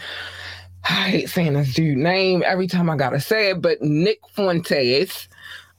[0.83, 5.27] I hate saying this dude name every time I gotta say it, but Nick Fuentes.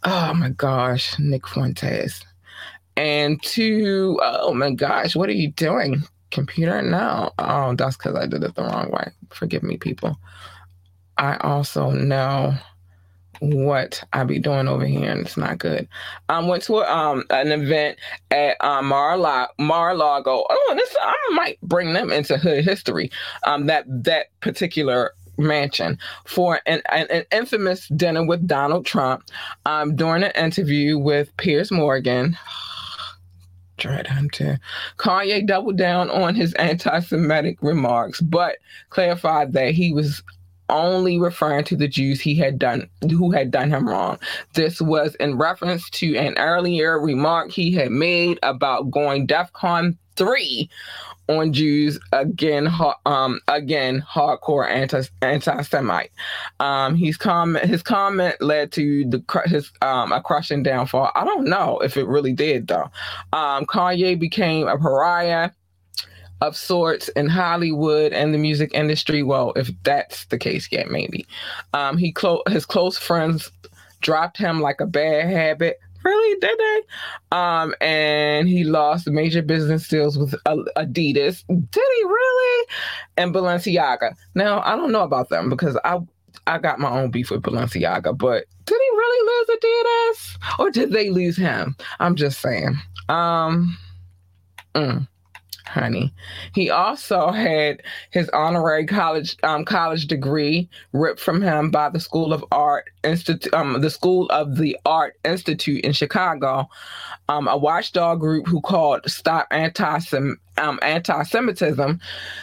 [0.05, 2.25] Oh my gosh, Nick Fuentes.
[2.97, 6.03] And to oh my gosh, what are you doing?
[6.31, 6.83] Computer?
[6.83, 7.33] No.
[7.39, 9.11] Oh, that's because I did it the wrong way.
[9.31, 10.19] Forgive me, people.
[11.17, 12.55] I also know
[13.41, 15.89] what I be doing over here, and it's not good.
[16.29, 17.99] I went to a, um an event
[18.31, 20.47] at um, Mar-a-Lago.
[20.49, 23.11] Oh, this I might bring them into hood history.
[23.45, 29.25] Um, that that particular mansion for an, an, an, infamous dinner with Donald Trump.
[29.67, 32.37] Um, during an interview with Piers Morgan.
[33.77, 34.55] Dread too.
[34.99, 38.59] Kanye doubled down on his anti-Semitic remarks, but
[38.91, 40.23] clarified that he was
[40.69, 44.19] only referring to the Jews he had done who had done him wrong.
[44.55, 50.71] This was in reference to an earlier remark he had made about going DEFCON 3
[51.29, 52.69] on Jews again
[53.07, 56.11] um again hardcore anti anti-Semite.
[56.61, 61.11] Um he's comment his comment led to the his um a crushing downfall.
[61.15, 62.91] I don't know if it really did though.
[63.33, 65.51] Um Kanye became a pariah
[66.41, 69.23] of sorts in Hollywood and the music industry.
[69.23, 71.27] Well, if that's the case, yet yeah, maybe.
[71.73, 73.51] Um, he clo- his close friends
[74.01, 75.81] dropped him like a bad habit.
[76.05, 77.37] Really, did they?
[77.37, 81.45] Um, and he lost major business deals with Adidas.
[81.47, 82.67] Did he really?
[83.17, 84.15] And Balenciaga.
[84.35, 85.99] Now I don't know about them because I
[86.47, 90.93] I got my own beef with Balenciaga, but did he really lose Adidas or did
[90.93, 91.77] they lose him?
[92.01, 92.77] I'm just saying.
[93.09, 93.79] Um.
[94.75, 95.07] Mm
[95.67, 96.13] honey.
[96.55, 102.33] He also had his honorary college um, college degree ripped from him by the School
[102.33, 106.69] of Art Institute, um, the School of the Art Institute in Chicago,
[107.29, 110.01] um, a watchdog group who called Stop Anti
[110.59, 112.01] um, Anti-Semitism,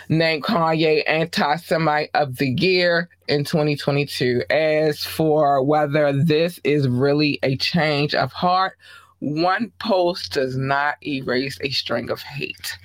[0.09, 4.43] named Kanye Anti-Semite of the Year in 2022.
[4.49, 8.77] As for whether this is really a change of heart
[9.21, 12.77] one post does not erase a string of hate.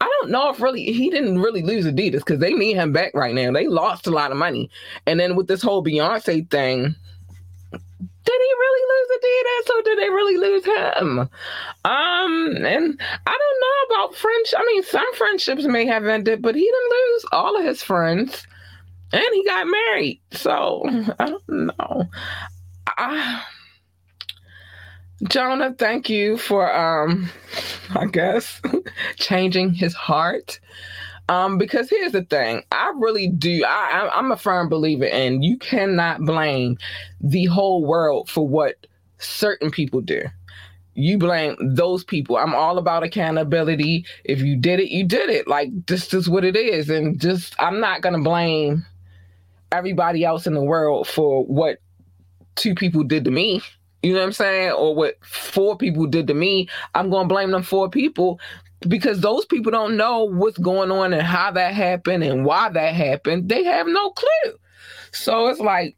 [0.00, 3.12] I don't know if really he didn't really lose Adidas because they need him back
[3.14, 3.52] right now.
[3.52, 4.70] They lost a lot of money.
[5.06, 6.94] And then with this whole Beyonce thing,
[7.72, 11.18] did he really lose Adidas or did they really lose him?
[11.84, 14.54] Um, and I don't know about French.
[14.56, 18.46] I mean, some friendships may have ended, but he didn't lose all of his friends.
[19.12, 20.22] And he got married.
[20.32, 20.84] So
[21.18, 22.04] I don't know.
[22.86, 23.42] I
[25.24, 27.28] Jonah, thank you for um
[27.94, 28.60] I guess
[29.16, 30.60] changing his heart.
[31.28, 33.64] Um, because here's the thing, I really do.
[33.64, 36.76] I, I'm a firm believer in you cannot blame
[37.20, 38.86] the whole world for what
[39.18, 40.22] certain people do.
[40.94, 42.36] You blame those people.
[42.36, 44.06] I'm all about accountability.
[44.24, 45.46] If you did it, you did it.
[45.46, 48.84] Like this is what it is, and just I'm not gonna blame
[49.70, 51.78] everybody else in the world for what
[52.56, 53.62] two people did to me.
[54.02, 54.72] You know what I'm saying?
[54.72, 58.40] Or what four people did to me, I'm going to blame them four people
[58.88, 62.94] because those people don't know what's going on and how that happened and why that
[62.94, 63.48] happened.
[63.48, 64.58] They have no clue.
[65.12, 65.96] So it's like,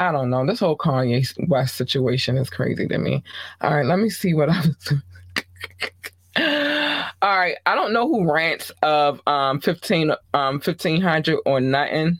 [0.00, 0.44] I don't know.
[0.44, 3.22] This whole Kanye West situation is crazy to me.
[3.60, 4.92] All right, let me see what I was.
[7.22, 12.18] All right, I don't know who Rance of um 15 um 1500 or nothing.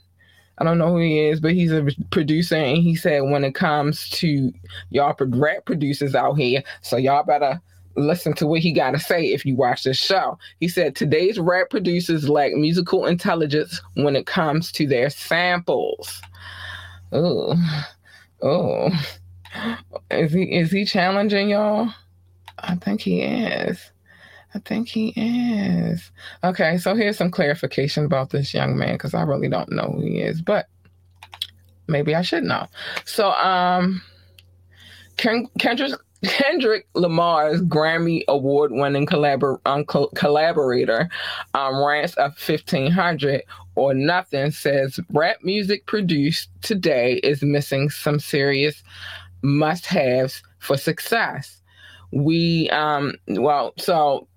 [0.58, 3.54] I don't know who he is, but he's a producer, and he said when it
[3.54, 4.52] comes to
[4.90, 7.60] y'all rap producers out here, so y'all better
[7.96, 10.38] listen to what he got to say if you watch this show.
[10.60, 16.20] He said today's rap producers lack musical intelligence when it comes to their samples.
[17.12, 17.56] Oh,
[18.42, 18.90] oh,
[20.10, 21.92] is he is he challenging y'all?
[22.58, 23.90] I think he is.
[24.54, 26.10] I think he is.
[26.44, 30.02] Okay, so here's some clarification about this young man because I really don't know who
[30.02, 30.66] he is, but
[31.88, 32.66] maybe I should know.
[33.04, 34.00] So, um,
[35.16, 41.08] Ken- Kendrick Kendrick Lamar's Grammy Award winning collabor- um, co- collaborator,
[41.54, 43.42] um, Rance of 1500
[43.74, 48.82] or Nothing, says rap music produced today is missing some serious
[49.42, 51.60] must haves for success.
[52.12, 54.28] We, um, well, so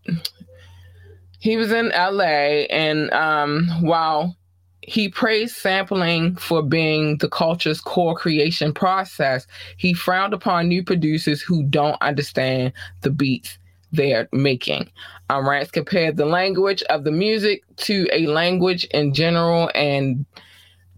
[1.39, 4.35] he was in LA, and um, while
[4.81, 11.41] he praised sampling for being the culture's core creation process, he frowned upon new producers
[11.41, 13.57] who don't understand the beats
[13.91, 14.89] they're making.
[15.29, 20.25] Um, Rance compared the language of the music to a language in general, and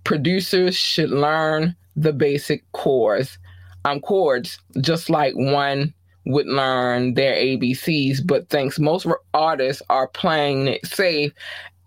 [0.03, 3.37] producers should learn the basic chords,
[3.85, 5.93] um, chords, just like one
[6.29, 11.33] would learn their ABCs, but thinks most artists are playing it safe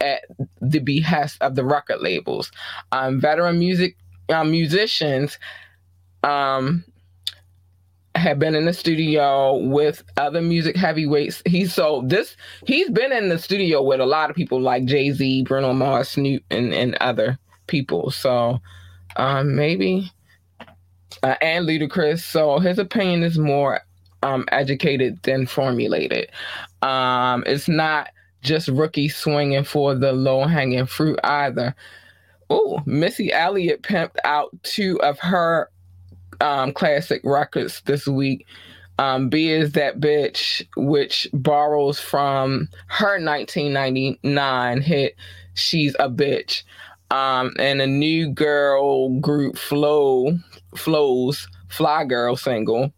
[0.01, 0.25] at
[0.61, 2.51] the behest of the record labels.
[2.91, 3.97] Um, veteran music
[4.29, 5.39] uh, musicians
[6.25, 6.85] um,
[8.17, 11.41] have been in the studio with other music heavyweights.
[11.47, 15.13] He's so this he's been in the studio with a lot of people like Jay
[15.13, 18.11] Z, Bruno Mars, Snoop, and and other people.
[18.11, 18.61] So
[19.15, 20.11] um, maybe
[21.23, 22.23] uh, and Ludacris.
[22.23, 23.81] So his opinion is more
[24.23, 26.31] um, educated than formulated.
[26.83, 28.11] Um, it's not
[28.43, 31.75] just rookie swinging for the low hanging fruit either.
[32.51, 35.71] Oh, Missy Elliott pimped out two of her
[36.41, 38.47] um, classic records this week.
[38.99, 45.17] Um, B is that bitch, which borrows from her 1999 hit
[45.55, 46.63] "She's a Bitch,"
[47.11, 50.39] um, and a new girl group FLO
[50.77, 52.93] FLO's "Fly Girl" single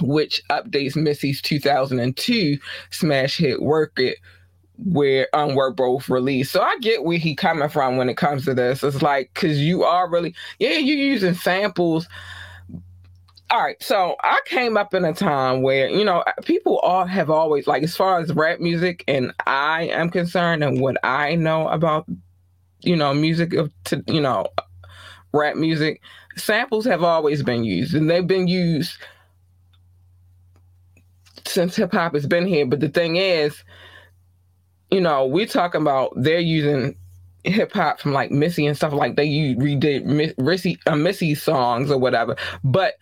[0.00, 2.58] which updates Missy's 2002
[2.90, 4.18] smash hit "Work It,"
[4.78, 6.52] where um were both released.
[6.52, 8.82] So I get where he coming from when it comes to this.
[8.82, 12.08] It's like because you are really yeah you're using samples.
[13.48, 17.30] All right, so I came up in a time where you know people all have
[17.30, 21.68] always like as far as rap music and I am concerned and what I know
[21.68, 22.06] about
[22.80, 24.46] you know music of to you know
[25.32, 26.00] rap music
[26.36, 28.98] samples have always been used and they've been used
[31.46, 32.66] since hip hop has been here.
[32.66, 33.62] But the thing is,
[34.90, 36.96] you know, we're talking about they're using
[37.44, 41.98] hip hop from like Missy and stuff like they redid Missy uh, Missy songs or
[41.98, 42.36] whatever.
[42.64, 42.94] But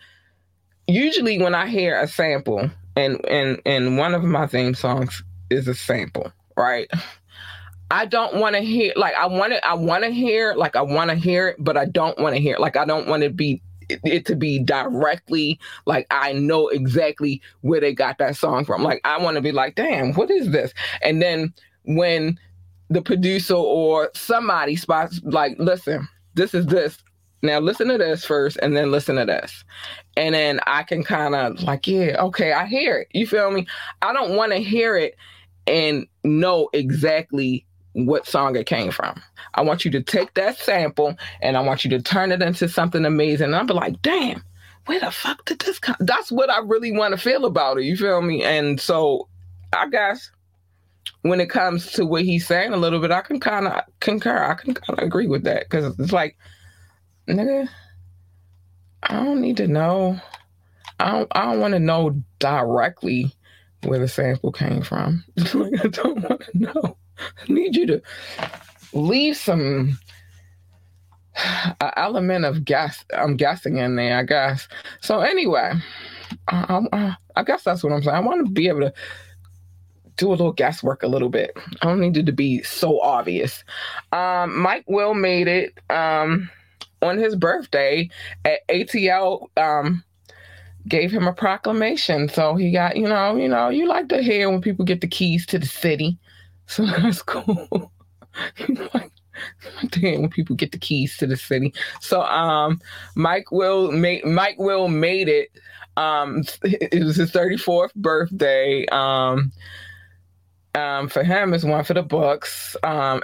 [0.87, 5.67] usually when I hear a sample and and and one of my theme songs is
[5.67, 6.89] a sample, right?
[7.91, 10.81] I don't want to hear like I want to I want to hear like I
[10.81, 12.59] want to hear it, but I don't want to hear it.
[12.59, 17.79] Like I don't want to be it, to be directly like I know exactly where
[17.79, 18.83] they got that song from.
[18.83, 20.73] Like I want to be like, damn, what is this?
[21.01, 22.39] And then when
[22.89, 26.97] the producer or somebody spots like, listen, this is this.
[27.41, 29.63] Now listen to this first and then listen to this.
[30.17, 33.07] And then I can kind of like, yeah, okay, I hear it.
[33.11, 33.67] You feel me?
[34.01, 35.15] I don't want to hear it
[35.67, 37.64] and know exactly
[37.95, 39.21] what song it came from.
[39.53, 42.67] I want you to take that sample and I want you to turn it into
[42.67, 43.45] something amazing.
[43.45, 44.43] And I'll be like, damn,
[44.85, 45.95] where the fuck did this come?
[45.99, 47.85] That's what I really want to feel about it.
[47.85, 48.43] You feel me?
[48.43, 49.29] And so
[49.73, 50.29] I guess
[51.21, 54.43] when it comes to what he's saying a little bit, I can kind of concur.
[54.43, 56.37] I can kind of agree with that because it's like,
[57.29, 57.69] nigga,
[59.03, 60.19] I don't need to know.
[60.99, 61.31] I don't.
[61.31, 63.33] I don't want to know directly
[63.83, 65.23] where the sample came from.
[65.53, 66.97] like I don't want to know.
[67.17, 68.01] I need you to
[68.93, 69.99] leave some
[71.37, 73.03] uh, element of gas.
[73.13, 74.67] I'm guessing in there, I guess.
[75.01, 75.73] So anyway,
[76.47, 78.15] I, I, I guess that's what I'm saying.
[78.15, 78.93] I want to be able to
[80.17, 81.57] do a little guesswork a little bit.
[81.81, 83.63] I don't need it to be so obvious.
[84.11, 86.49] Um, Mike WiLL Made-It um,
[87.01, 88.09] on his birthday
[88.45, 89.47] at ATL.
[89.57, 90.03] Um,
[90.87, 94.49] gave him a proclamation, so he got you know you know you like to hear
[94.49, 96.17] when people get the keys to the city.
[96.67, 97.91] So that's cool.
[98.93, 99.11] like,
[99.89, 101.73] damn, when people get the keys to the city.
[102.01, 102.81] So um
[103.15, 105.51] Mike will make Mike WiLL Made-It.
[105.97, 108.85] Um it was his 34th birthday.
[108.87, 109.51] Um
[110.73, 112.75] um for him it's one for the books.
[112.83, 113.23] Um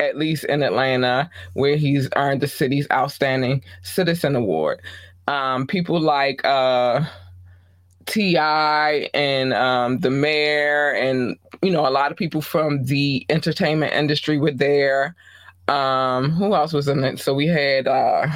[0.00, 4.80] at least in Atlanta, where he's earned the city's outstanding citizen award.
[5.28, 7.04] Um people like uh
[8.06, 9.10] T.I.
[9.14, 14.38] and um, the mayor, and you know, a lot of people from the entertainment industry
[14.38, 15.14] were there.
[15.68, 17.20] Um, who else was in it?
[17.20, 18.26] So we had, uh,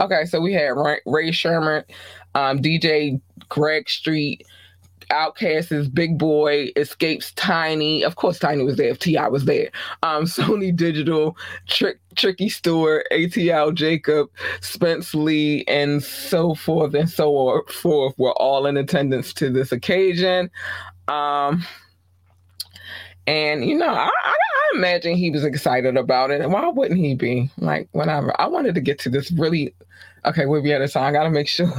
[0.00, 1.84] okay, so we had Rae, Sremmurd,
[2.34, 4.44] um, DJ Greg Street,
[5.10, 8.02] OutKast's Big Boi, Xscape's Tiny.
[8.04, 9.28] Of course, Tiny was there if T.I.
[9.28, 9.70] was there.
[10.02, 11.36] Um, Sonny Digital,
[11.66, 14.28] Trick, Tricky Stewart, ATL Jacob,
[14.60, 20.50] Spence Lee, and so forth and so forth were all in attendance to this occasion.
[21.08, 21.64] Um,
[23.26, 26.40] and you know, I, I, I imagine he was excited about it.
[26.40, 27.50] And Why wouldn't he be?
[27.58, 28.38] Like, whatever.
[28.40, 29.74] I wanted to get to this really.
[30.24, 31.04] Okay, we'll be at a time.
[31.04, 31.72] I gotta make sure.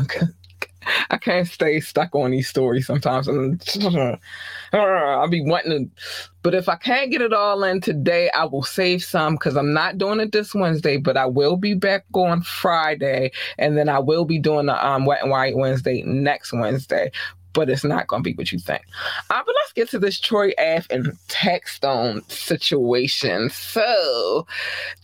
[1.09, 3.27] I can't stay stuck on these stories sometimes.
[4.73, 6.01] I'll be wanting to,
[6.43, 9.73] but if I can't get it all in today, I will save some because I'm
[9.73, 13.99] not doing it this Wednesday, but I will be back on Friday, and then I
[13.99, 17.11] will be doing the um, Wet and White Wednesday next Wednesday
[17.58, 18.84] but it's not going to be what you think.
[19.32, 23.49] Uh, but let's get to this Troy Ave and Taxstone situation.
[23.49, 24.45] So,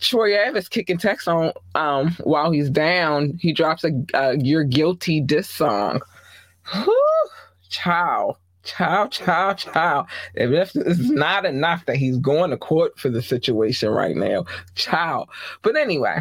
[0.00, 3.36] Troy Ave is kicking Taxstone um, while he's down.
[3.40, 6.00] He drops a uh, "You're Guilty" diss song.
[6.72, 7.28] Whew,
[7.68, 8.36] ciao.
[8.64, 10.06] Child, child, child.
[10.34, 15.28] If is not enough that he's going to court for the situation right now, child.
[15.62, 16.20] But anyway,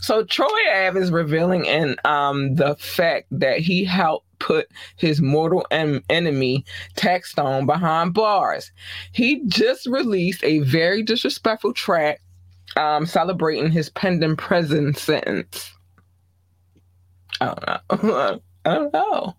[0.00, 5.66] so Troy Ave is revealing in um the fact that he helped put his mortal
[5.70, 6.64] en- enemy
[6.96, 8.72] Taxstone behind bars.
[9.12, 12.20] He just released a very disrespectful track
[12.76, 15.72] um, celebrating his pending prison sentence.
[17.40, 18.40] I don't know.
[18.64, 19.36] I don't know.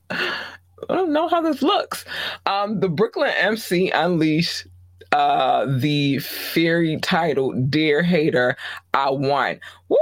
[0.90, 2.06] I don't know how this looks.
[2.46, 4.68] Um, the Brooklyn MC unleashed
[5.12, 8.58] uh, the fairy title "Dear Hater,
[8.94, 9.60] I Won."
[9.90, 9.98] Woo!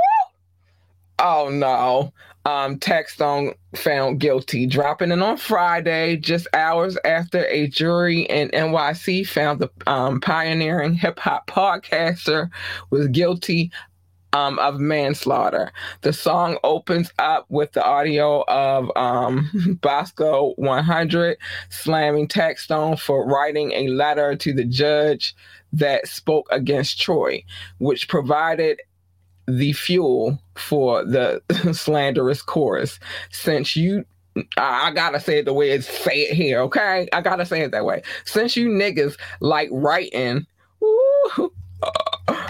[1.19, 2.13] Oh no
[2.45, 9.27] um, Taxstone found guilty, dropping it on Friday, just hours after a jury in NYC
[9.27, 12.49] found the um, pioneering hip hop podcaster
[12.89, 13.71] was guilty
[14.33, 15.71] um, of manslaughter.
[16.01, 21.37] The song opens up with the audio of um, Bosco 100
[21.69, 25.35] slamming Taxstone for writing a letter to the judge
[25.73, 27.43] that spoke against Troy,
[27.79, 28.79] which provided
[29.47, 31.41] the fuel for the
[31.73, 32.99] slanderous chorus
[33.31, 34.05] since you
[34.55, 37.09] I gotta say it the way it's say it here, okay?
[37.11, 38.01] I gotta say it that way.
[38.23, 40.45] Since you niggas like writing,
[40.79, 41.51] woo,
[41.83, 42.49] uh,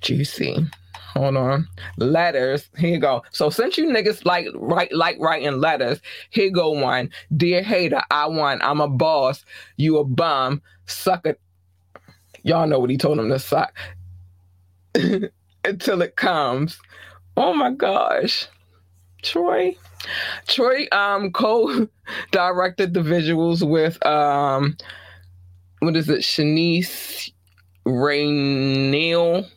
[0.00, 0.66] juicy.
[1.14, 1.68] Hold on.
[1.98, 2.70] Letters.
[2.78, 3.22] Here you go.
[3.30, 6.00] So since you niggas like write like writing letters,
[6.30, 7.10] here go one.
[7.36, 8.60] Dear hater, I won.
[8.62, 9.44] I'm a boss.
[9.76, 10.62] You a bum.
[10.86, 11.38] Suck it.
[12.44, 13.74] Y'all know what he told him to suck.
[15.64, 16.78] until it comes.
[17.36, 18.48] Oh my gosh.
[19.22, 19.76] Troy.
[20.48, 24.76] Troy um co-directed the visuals with um
[25.80, 27.32] what is it, Shanice
[27.86, 29.48] Rainell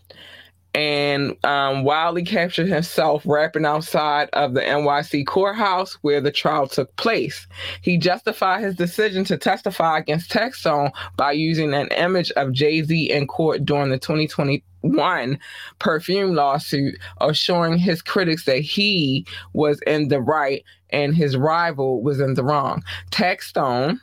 [0.76, 6.94] and um, Wiley captured himself rapping outside of the NYC courthouse where the trial took
[6.98, 7.48] place.
[7.82, 13.10] He justified his decision to testify against Taxstone by using an image of Jay Z
[13.10, 15.40] in court during the 2021
[15.80, 22.20] perfume lawsuit, assuring his critics that he was in the right and his rival was
[22.20, 22.84] in the wrong.
[23.12, 23.98] Taxstone,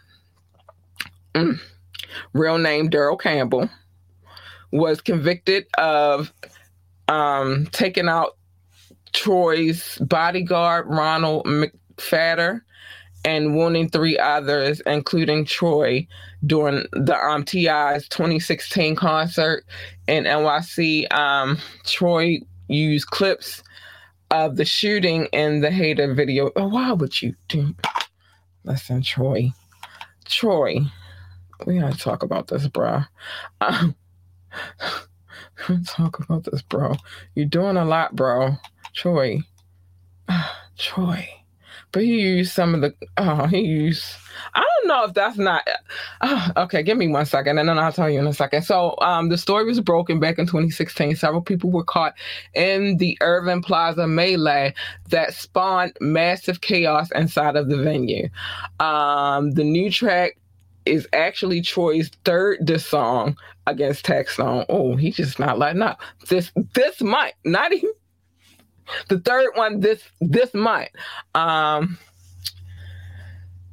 [1.34, 1.60] mm,
[2.32, 3.68] real name Daryl Campbell,
[4.70, 6.32] was convicted of
[7.12, 8.36] um, taking out
[9.12, 12.62] Troy's bodyguard, Ronald McPhatter,
[13.24, 16.06] and wounding three others, including Troy,
[16.44, 19.64] during the um, TI's 2016 concert
[20.08, 21.12] in NYC.
[21.12, 23.62] Um, Troy used clips
[24.30, 26.50] of the shooting in the hater video.
[26.56, 27.74] Oh, why would you do?
[28.64, 29.52] Listen, Troy.
[30.24, 30.80] Troy,
[31.66, 33.02] we gotta talk about this, bro.
[33.60, 33.94] Um,
[35.86, 36.94] talk about this, bro.
[37.34, 38.56] You're doing a lot, bro.
[38.94, 39.40] Troy.
[40.78, 41.28] Troy.
[41.92, 44.02] But he used some of the oh, he used
[44.54, 45.62] I don't know if that's not
[46.22, 48.62] oh, okay, give me one second and then I'll tell you in a second.
[48.62, 51.16] So um the story was broken back in 2016.
[51.16, 52.14] Several people were caught
[52.54, 54.74] in the Irving Plaza melee
[55.10, 58.28] that spawned massive chaos inside of the venue.
[58.80, 60.38] Um the new track
[60.86, 63.36] is actually Troy's third diss song
[63.66, 64.64] against Taxstone.
[64.68, 66.00] Oh, he's just not letting up.
[66.28, 67.92] This this month, not even
[69.08, 70.88] the third one this this month.
[71.34, 71.98] Um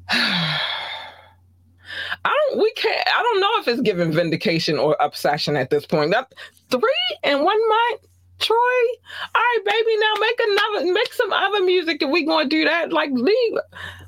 [0.12, 0.60] I
[2.26, 6.12] don't we can't I don't know if it's giving vindication or obsession at this point.
[6.12, 6.34] That
[6.70, 8.02] three in one month
[8.40, 12.64] Troy, all right, baby, now make another, make some other music if we gonna do
[12.64, 12.94] that.
[12.94, 13.58] Like, leave.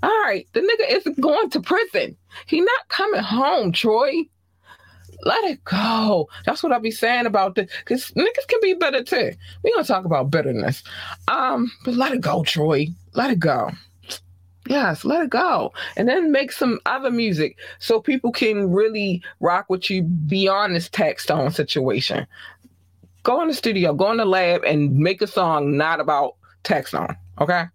[0.02, 2.16] All right, the nigga is going to prison.
[2.48, 4.24] He not coming home, Troy.
[5.24, 6.28] Let it go.
[6.45, 7.72] That's what I be saying about this.
[7.86, 9.32] Cause niggas can be better too.
[9.63, 10.84] We gonna talk about bitterness.
[11.28, 12.88] Um, but let it go, Troy.
[13.13, 13.72] Let it go.
[14.67, 15.74] Yes, let it go.
[15.97, 20.88] And then make some other music so people can really rock with you beyond this
[20.88, 22.28] Taxstone situation
[23.24, 27.15] go in the studio, go in the lab, and make a song not about Taxstone.
[27.39, 27.65] Okay,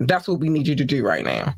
[0.00, 1.54] that's what we need you to do right now.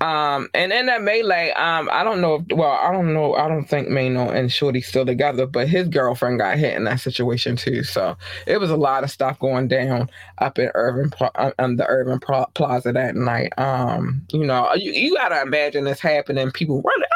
[0.00, 2.36] Um, and in that melee, um, I don't know.
[2.36, 3.34] If, well, I don't know.
[3.34, 7.00] I don't think Maino and Shorty still together, but his girlfriend got hit in that
[7.00, 7.84] situation too.
[7.84, 11.86] So it was a lot of stuff going down up in Irving, um, um the
[11.86, 13.52] Irving Plaza that night.
[13.58, 16.50] Um, you know, you, you gotta imagine this happening.
[16.50, 17.08] People running.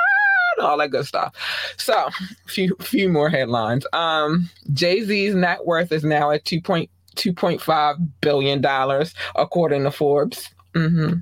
[0.61, 1.35] Ah, all that good stuff.
[1.79, 2.11] So,
[2.47, 3.87] few few more headlines.
[3.95, 9.15] Um, Jay Z's net worth is now at two point two point five billion dollars,
[9.37, 10.51] according to Forbes.
[10.75, 11.21] Mm-hmm.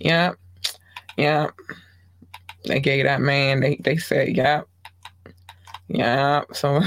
[0.00, 0.32] Yeah.
[1.18, 1.50] Yeah.
[2.64, 4.68] They gave that man, they, they said, yep.
[5.88, 6.44] Yeah.
[6.52, 6.80] So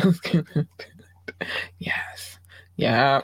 [1.80, 2.40] yes.
[2.78, 3.22] Yeah.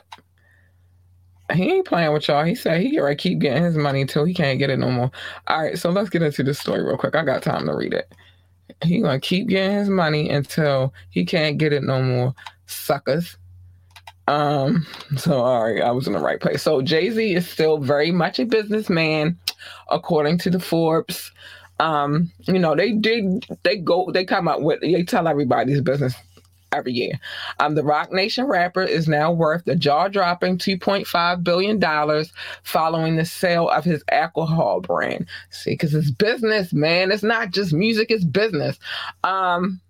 [1.52, 2.44] He ain't playing with y'all.
[2.44, 5.10] He said he right keep getting his money until he can't get it no more.
[5.46, 7.16] All right, so let's get into the story real quick.
[7.16, 8.12] I got time to read it.
[8.84, 12.34] He gonna keep getting his money until he can't get it no more.
[12.66, 13.38] Suckers.
[14.26, 14.86] Um,
[15.16, 16.62] so all right, I was in the right place.
[16.62, 19.38] So Jay-Z is still very much a businessman
[19.90, 21.32] according to the Forbes.
[21.80, 26.14] Um, you know, they did they go they come out with they tell everybody's business
[26.72, 27.18] every year.
[27.60, 32.24] Um, the Roc Nation rapper is now worth the jaw-dropping $2.5 billion
[32.62, 35.26] following the sale of his alcohol brand.
[35.50, 37.10] See, because it's business, man.
[37.10, 38.78] It's not just music, it's business.
[39.24, 39.80] Um,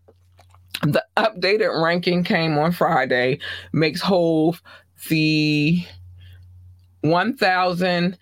[0.82, 3.40] the updated ranking came on Friday,
[3.72, 4.62] makes Hove
[5.08, 5.82] the
[7.02, 8.18] 1,000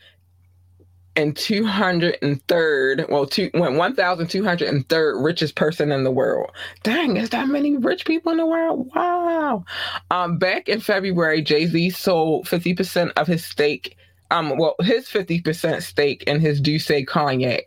[1.17, 6.51] and 203rd, well, two, 1,203rd richest person in the world.
[6.83, 8.91] Dang, is that many rich people in the world?
[8.95, 9.65] Wow.
[10.11, 13.97] Um, back in February, Jay Z sold 50% of his stake,
[14.31, 17.65] um, well, his 50% stake in his D'ussé cognac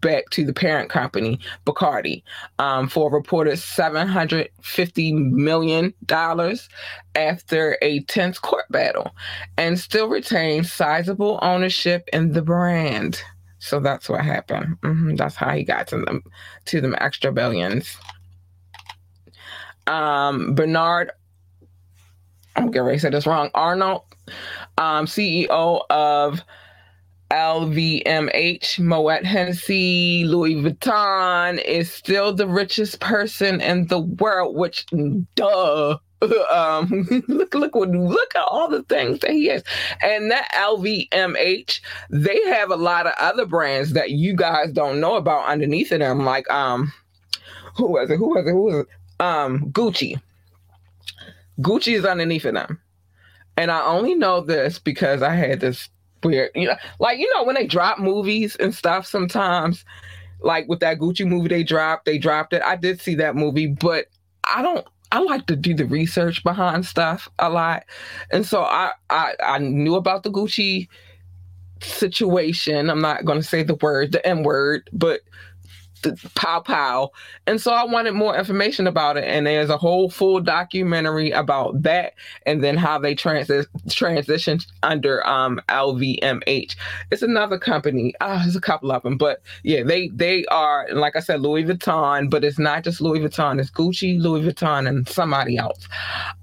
[0.00, 2.22] back to the parent company, Bacardi,
[2.58, 5.94] um, for reported $750 million
[7.14, 9.14] after a tense court battle
[9.56, 13.20] and still retains sizable ownership in the brand.
[13.58, 14.78] So that's what happened.
[14.80, 15.16] Mm-hmm.
[15.16, 16.22] That's how he got to them
[16.66, 17.96] to them extra billions.
[19.86, 21.10] Um, Bernard,
[22.56, 23.50] I'm getting ready to say this wrong.
[23.54, 24.02] Arnold,
[24.78, 26.42] um, CEO of
[27.30, 34.86] LVMH, Moet Hennessy, Louis Vuitton is still the richest person in the world, which
[35.34, 35.98] duh.
[36.52, 39.62] Um, look, look, look at all the things that he has,
[40.02, 45.16] and that LVMH, they have a lot of other brands that you guys don't know
[45.16, 46.92] about underneath of them, like um,
[47.74, 48.18] who was it?
[48.18, 48.50] Who was it?
[48.50, 49.24] Who was it?
[49.24, 50.20] Um, Gucci.
[51.62, 52.78] Gucci is underneath of them,
[53.56, 55.88] and I only know this because I had this
[56.22, 56.50] weird.
[56.54, 59.84] You know, like you know when they drop movies and stuff sometimes,
[60.40, 62.62] like with that Gucci movie they dropped, they dropped it.
[62.62, 64.06] I did see that movie, but
[64.44, 64.86] I don't.
[65.12, 67.84] I like to do the research behind stuff a lot,
[68.30, 70.88] and so I I, I knew about the Gucci
[71.82, 72.90] situation.
[72.90, 75.20] I'm not going to say the word, the N word, but
[76.34, 77.10] pow pow.
[77.46, 79.24] And so I wanted more information about it.
[79.24, 82.14] And there's a whole full documentary about that
[82.46, 86.76] and then how they transi- transitioned under um, LVMH.
[87.10, 88.14] It's another company.
[88.20, 89.16] Ah, there's a couple of them.
[89.16, 93.20] But yeah, they they are, like I said, Louis Vuitton, but it's not just Louis
[93.20, 95.88] Vuitton, it's Gucci, Louis Vuitton, and somebody else.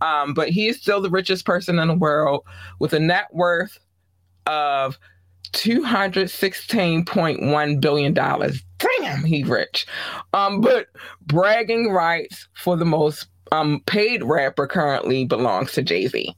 [0.02, 2.46] Um, but he is still the richest person in the world
[2.80, 3.80] with a net worth
[4.46, 4.98] of
[5.54, 8.14] $216.1 billion.
[8.14, 9.88] Damn, he rich.
[10.34, 10.88] Um, but
[11.26, 16.36] bragging rights for the most um, paid rapper currently belongs to Jay Z.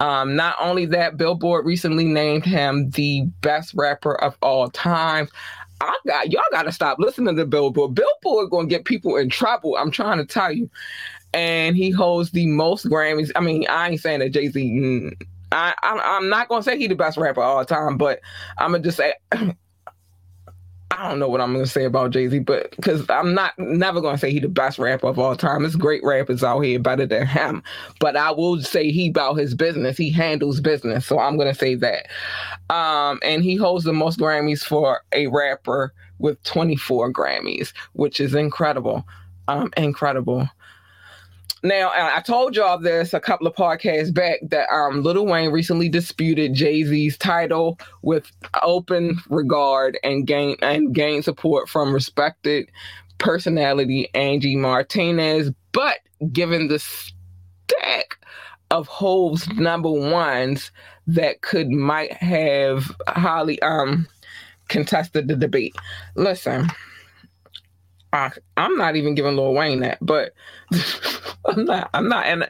[0.00, 5.28] Um, not only that, Billboard recently named him the best rapper of all time.
[5.80, 7.94] I got y'all got to stop listening to Billboard.
[7.94, 9.76] Billboard gonna get people in trouble.
[9.76, 10.70] I'm trying to tell you.
[11.32, 13.30] And he holds the most Grammys.
[13.36, 15.12] I mean, I ain't saying that Jay Z mm,
[15.52, 18.20] I, I am not gonna say he the best rapper all time, but
[18.58, 19.14] I'm gonna just say
[20.92, 24.00] I don't know what I'm gonna say about Jay Z, but because I'm not never
[24.00, 25.62] gonna say he the best rapper of all time.
[25.62, 27.62] There's great rappers out here better than him,
[28.00, 29.96] but I will say he about his business.
[29.96, 32.06] He handles business, so I'm gonna say that.
[32.74, 38.34] Um, and he holds the most Grammys for a rapper with 24 Grammys, which is
[38.34, 39.06] incredible.
[39.48, 40.48] Um, incredible.
[41.62, 45.90] Now, I told y'all this a couple of podcasts back that um, Lil Wayne recently
[45.90, 48.30] disputed Jay Z's title with
[48.62, 52.70] open regard and gain and gained support from respected
[53.18, 55.50] personality Angie Martinez.
[55.72, 55.98] But
[56.32, 58.16] given the stack
[58.70, 60.70] of Hove's number ones
[61.06, 64.06] that could might have highly um
[64.68, 65.74] contested the debate.
[66.14, 66.70] Listen.
[68.12, 70.34] I, I'm not even giving Lil Wayne that, but
[71.46, 71.90] I'm not.
[71.94, 72.26] I'm not.
[72.26, 72.48] And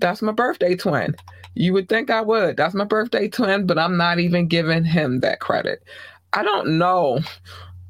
[0.00, 1.16] that's my birthday twin.
[1.54, 2.56] You would think I would.
[2.56, 5.84] That's my birthday twin, but I'm not even giving him that credit.
[6.32, 7.20] I don't know.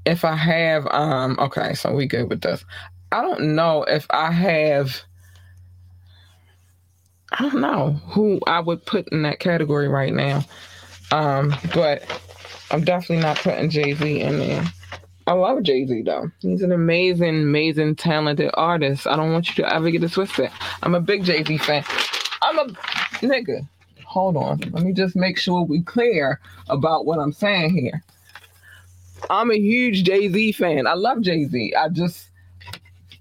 [0.05, 2.65] if I have um okay, so we good with this.
[3.13, 5.03] I don't know if I have
[7.33, 10.45] I don't know who I would put in that category right now.
[11.13, 12.05] Um, but
[12.71, 14.65] I'm definitely not putting Jay Z in there.
[15.27, 16.31] I love Jay Z though.
[16.41, 19.07] He's an amazing, amazing, talented artist.
[19.07, 20.51] I don't want you to ever get it twisted.
[20.83, 21.85] I'm a big Jay Z fan.
[22.43, 22.67] I'm a
[23.23, 23.67] nigga.
[24.05, 24.59] Hold on.
[24.71, 28.05] Let me just make sure we clear about what I'm saying here.
[29.31, 30.87] I'm a huge Jay Z fan.
[30.87, 31.75] I love Jay Z.
[31.75, 32.29] I just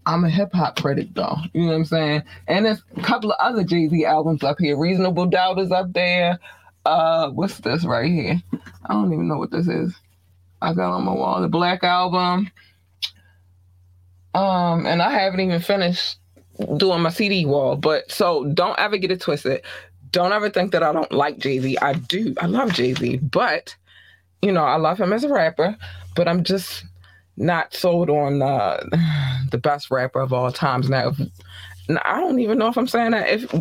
[0.06, 1.38] I'm a hip hop critic though.
[1.54, 2.24] You know what I'm saying?
[2.48, 4.78] And there's a couple of other Jay Z albums up here.
[4.78, 6.38] Reasonable Doubt is up there.
[6.86, 8.42] Uh, what's this right here?
[8.86, 9.96] I don't even know what this is.
[10.64, 12.50] I got on my wall the Black Album.
[14.34, 16.18] Um, and I haven't even finished
[16.78, 17.76] doing my CD wall.
[17.76, 19.62] But so don't ever get it twisted.
[20.12, 21.78] Don't ever think that I don't like Jay Z.
[21.80, 22.34] I do.
[22.40, 23.76] I love Jay Z, but
[24.42, 25.76] you know I love him as a rapper.
[26.16, 26.86] But I'm just
[27.38, 28.84] not sold on uh,
[29.52, 30.90] the best rapper of all times.
[30.90, 31.28] Now, now,
[31.90, 33.30] I don't even know if I'm saying that.
[33.30, 33.54] If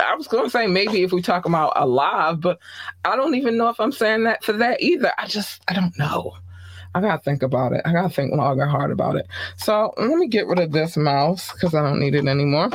[0.00, 2.58] I was going to say maybe if we talk about alive, but
[3.04, 5.12] I don't even know if I'm saying that for that either.
[5.16, 6.34] I just I don't know.
[6.94, 7.82] I gotta think about it.
[7.84, 9.26] I gotta think long and hard about it.
[9.56, 12.70] So let me get rid of this mouse because I don't need it anymore.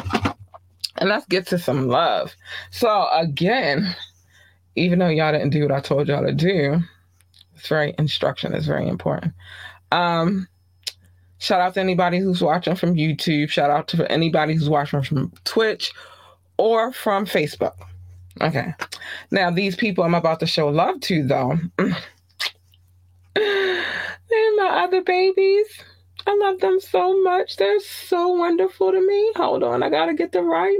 [0.98, 2.36] And let's get to some love.
[2.72, 3.96] So again,
[4.76, 6.80] even though y'all didn't do what I told y'all to do,
[7.56, 9.34] it's very instruction is very important.
[9.92, 10.48] Um,
[11.40, 13.50] shout out to anybody who's watching from YouTube.
[13.50, 15.92] Shout out to anybody who's watching from Twitch
[16.58, 17.74] or from Facebook.
[18.42, 18.74] Okay.
[19.32, 21.58] Now, these people I'm about to show love to, though,
[23.36, 25.68] they're my other babies.
[26.28, 27.56] I love them so much.
[27.56, 29.32] They're so wonderful to me.
[29.36, 30.78] Hold on, I gotta get the right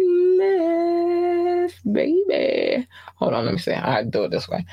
[1.60, 2.88] list, baby.
[3.16, 3.72] Hold on, let me see.
[3.72, 4.66] I do it this way.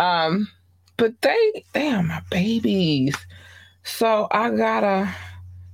[0.00, 0.48] Um,
[0.96, 3.16] but they they are my babies.
[3.84, 5.14] So I gotta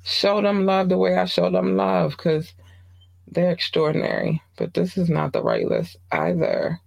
[0.08, 2.52] show them love the way I show them love because
[3.26, 4.42] they're extraordinary.
[4.56, 6.80] But this is not the right list either.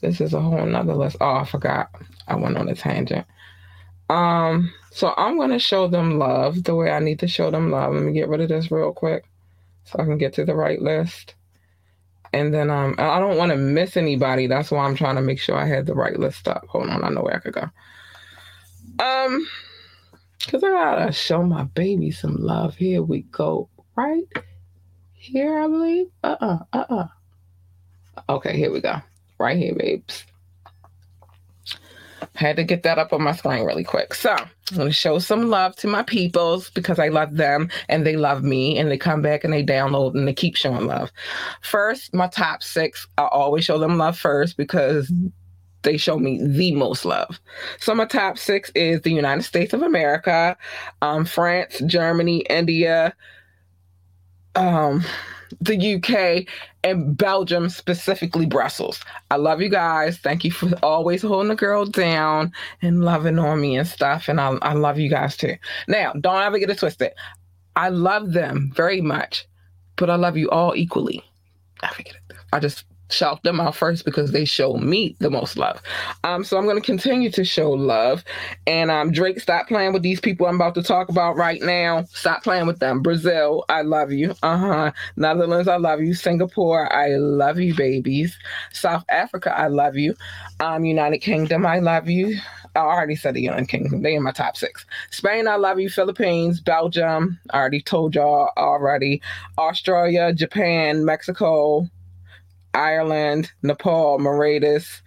[0.00, 1.16] This is a whole nother list.
[1.20, 1.90] Oh, I forgot.
[2.28, 3.26] I went on a tangent.
[4.08, 7.94] Um, so I'm gonna show them love the way I need to show them love.
[7.94, 9.24] Let me get rid of this real quick
[9.84, 11.34] so I can get to the right list.
[12.32, 14.46] And then um I don't want to miss anybody.
[14.46, 16.66] That's why I'm trying to make sure I had the right list up.
[16.68, 17.68] Hold on, I know where I could go.
[19.04, 19.46] Um
[20.48, 22.74] Cause I gotta show my baby some love.
[22.74, 23.68] Here we go.
[23.96, 24.24] Right
[25.12, 26.06] here, I believe.
[26.24, 26.58] Uh-uh.
[26.72, 27.06] Uh-uh.
[28.28, 28.96] Okay, here we go.
[29.38, 30.24] Right here, babes.
[32.34, 34.14] Had to get that up on my screen really quick.
[34.14, 38.16] So I'm gonna show some love to my peoples because I love them and they
[38.16, 41.10] love me and they come back and they download and they keep showing love.
[41.60, 45.28] First, my top six, I always show them love first because mm-hmm.
[45.82, 47.40] They show me the most love.
[47.78, 50.56] So my top six is the United States of America,
[51.02, 53.14] um, France, Germany, India,
[54.54, 55.04] um,
[55.60, 56.46] the UK,
[56.84, 59.02] and Belgium, specifically Brussels.
[59.30, 60.18] I love you guys.
[60.18, 62.52] Thank you for always holding the girl down
[62.82, 64.28] and loving on me and stuff.
[64.28, 65.56] And I, I love you guys too.
[65.88, 67.12] Now, don't ever get it twisted.
[67.76, 69.46] I love them very much,
[69.96, 71.24] but I love you all equally.
[71.82, 72.36] I forget it.
[72.52, 75.80] I just shout them out first because they show me the most love.
[76.24, 78.24] Um, so I'm going to continue to show love.
[78.66, 82.04] And um, Drake, stop playing with these people I'm about to talk about right now.
[82.10, 83.02] Stop playing with them.
[83.02, 84.34] Brazil, I love you.
[84.42, 84.92] Uh huh.
[85.16, 86.14] Netherlands, I love you.
[86.14, 88.38] Singapore, I love you, babies.
[88.72, 90.14] South Africa, I love you.
[90.60, 92.38] Um, United Kingdom, I love you.
[92.76, 94.02] I already said the United Kingdom.
[94.02, 94.86] They in my top six.
[95.10, 95.90] Spain, I love you.
[95.90, 99.20] Philippines, Belgium, I already told y'all already.
[99.58, 101.88] Australia, Japan, Mexico,
[102.74, 105.02] Ireland, Nepal, Mauritius,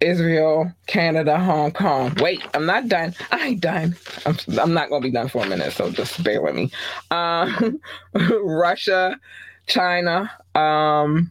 [0.00, 2.14] Israel, Canada, Hong Kong.
[2.20, 3.14] Wait, I'm not done.
[3.30, 3.96] I ain't done.
[4.26, 6.70] I'm, I'm not going to be done for a minute, so just bear with me.
[7.10, 7.80] Um,
[8.42, 9.18] Russia,
[9.66, 11.30] China, um,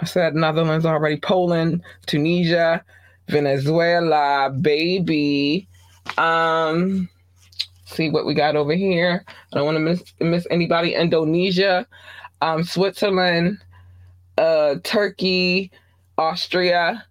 [0.00, 2.84] I said Netherlands already, Poland, Tunisia,
[3.28, 5.68] Venezuela, baby.
[6.16, 7.08] Um,
[7.84, 9.24] see what we got over here.
[9.52, 10.94] I don't want to miss, miss anybody.
[10.94, 11.86] Indonesia,
[12.40, 13.58] um, Switzerland,
[14.38, 15.70] uh, Turkey,
[16.16, 17.04] Austria,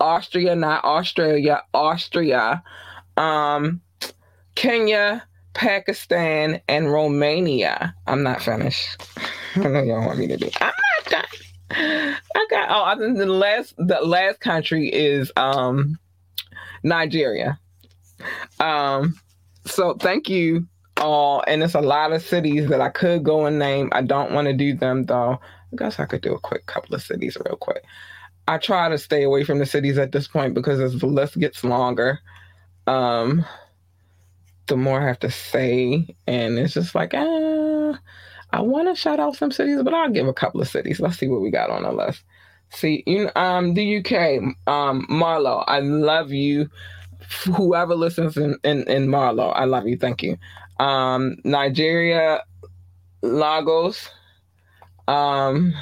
[0.00, 2.62] Austria, not Australia, Austria,
[3.16, 3.80] um,
[4.54, 5.22] Kenya,
[5.54, 7.94] Pakistan, and Romania.
[8.06, 9.00] I'm not finished.
[9.56, 10.50] I know y'all want me to do.
[10.60, 12.16] I'm not done.
[12.34, 15.98] I got oh, I think the last the last country is um
[16.82, 17.58] Nigeria.
[18.60, 19.18] Um,
[19.66, 20.66] so thank you
[20.98, 23.88] all, and it's a lot of cities that I could go and name.
[23.92, 25.40] I don't want to do them though.
[25.72, 27.84] I guess I could do a quick couple of cities real quick.
[28.48, 31.38] I try to stay away from the cities at this point because as the list
[31.38, 32.18] gets longer,
[32.86, 33.44] um,
[34.66, 36.14] the more I have to say.
[36.26, 37.98] And it's just like, ah,
[38.52, 41.00] I want to shout out some cities, but I'll give a couple of cities.
[41.00, 42.22] Let's see what we got on the list.
[42.70, 46.68] See, you um, the UK, um, Marlow, I love you.
[47.54, 49.96] Whoever listens in, in, in Marlow, I love you.
[49.96, 50.36] Thank you.
[50.80, 52.42] Um, Nigeria,
[53.22, 54.08] Lagos.
[55.08, 55.74] Um,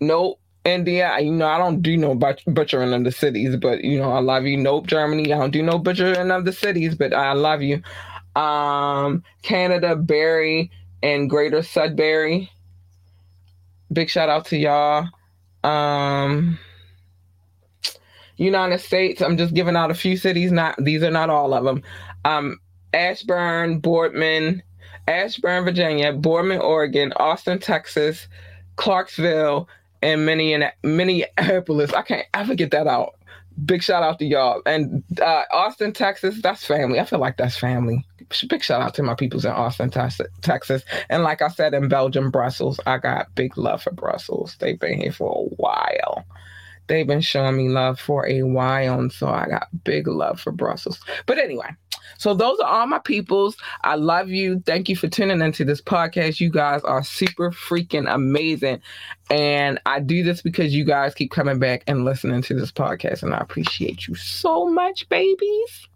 [0.00, 0.40] nope.
[0.64, 4.18] India, you know, I don't do no butchering of the cities, but you know, I
[4.18, 4.56] love you.
[4.56, 7.82] Nope, Germany, I don't do no butchering of the cities, but I love you.
[8.34, 10.72] Um, Canada, Barrie,
[11.04, 12.50] and Greater Sudbury.
[13.92, 15.08] Big shout out to y'all.
[15.62, 16.58] Um,
[18.36, 20.50] United States, I'm just giving out a few cities.
[20.50, 21.82] Not these are not all of them.
[22.24, 22.58] Um,
[22.92, 24.62] Ashburn, Boardman,
[25.08, 28.28] Ashburn, Virginia, Boardman, Oregon, Austin, Texas,
[28.76, 29.68] Clarksville,
[30.02, 31.92] and Minneapolis.
[31.92, 33.14] I can't ever get that out.
[33.64, 34.60] Big shout out to y'all.
[34.66, 37.00] And uh, Austin, Texas, that's family.
[37.00, 38.04] I feel like that's family.
[38.48, 40.82] Big shout out to my peoples in Austin, Texas.
[41.08, 44.56] And like I said, in Belgium, Brussels, I got big love for Brussels.
[44.58, 46.24] They've been here for a while
[46.88, 48.98] they've been showing me love for a while.
[48.98, 51.00] And so I got big love for Brussels.
[51.26, 51.70] But anyway,
[52.18, 53.56] so those are all my peoples.
[53.84, 54.62] I love you.
[54.66, 56.40] Thank you for tuning into this podcast.
[56.40, 58.80] You guys are super freaking amazing.
[59.30, 63.22] And I do this because you guys keep coming back and listening to this podcast.
[63.22, 65.88] And I appreciate you so much, babies.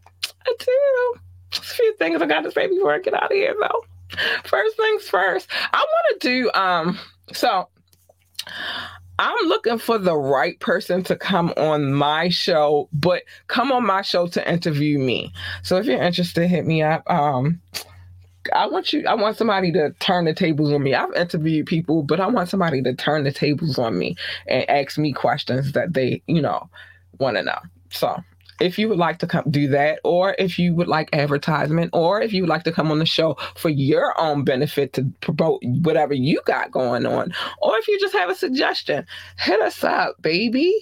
[0.47, 1.21] I do.
[1.51, 3.85] Just a few things I got to say before I get out of here though.
[4.45, 5.49] First things first.
[5.73, 6.99] I want to do um
[7.33, 7.69] so
[9.21, 14.01] I'm looking for the right person to come on my show, but come on my
[14.01, 15.31] show to interview me.
[15.63, 17.03] So if you're interested, hit me up.
[17.11, 17.61] Um,
[18.55, 20.95] I want you, I want somebody to turn the tables on me.
[20.95, 24.17] I've interviewed people, but I want somebody to turn the tables on me
[24.47, 26.71] and ask me questions that they, you know,
[27.19, 27.59] want to know.
[27.91, 28.25] So
[28.61, 32.21] if you would like to come do that, or if you would like advertisement, or
[32.21, 35.63] if you would like to come on the show for your own benefit to promote
[35.65, 39.07] whatever you got going on, or if you just have a suggestion,
[39.39, 40.73] hit us up, baby.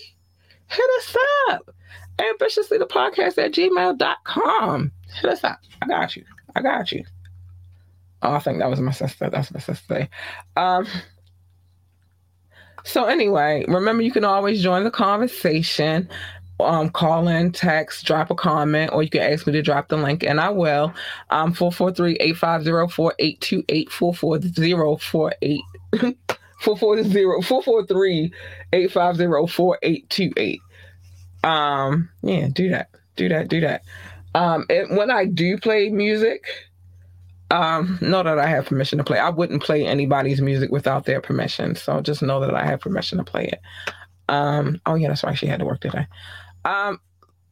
[0.66, 1.16] Hit us
[1.50, 1.74] up.
[2.18, 4.92] Ambitiously the podcast at gmail.com.
[5.20, 5.60] Hit us up.
[5.80, 6.24] I got you.
[6.54, 7.04] I got you.
[8.22, 9.30] Oh, I think that was my sister.
[9.30, 10.08] That's my sister.
[10.56, 10.86] Um,
[12.84, 16.08] so anyway, remember you can always join the conversation
[16.60, 19.96] um, call in, text, drop a comment, or you can ask me to drop the
[19.96, 20.92] link, and I will.
[21.30, 25.60] Um, 443-850-4828, 440-48,
[28.72, 30.58] 443-850-4828.
[31.44, 32.90] Um, yeah, do that.
[33.16, 33.82] Do that, do that.
[34.34, 36.44] Um, and when I do play music,
[37.50, 39.18] um, know that I have permission to play.
[39.18, 41.74] I wouldn't play anybody's music without their permission.
[41.76, 43.60] So just know that I have permission to play it.
[44.28, 46.06] Um, oh yeah, that's why she had to work today.
[46.68, 47.00] Um,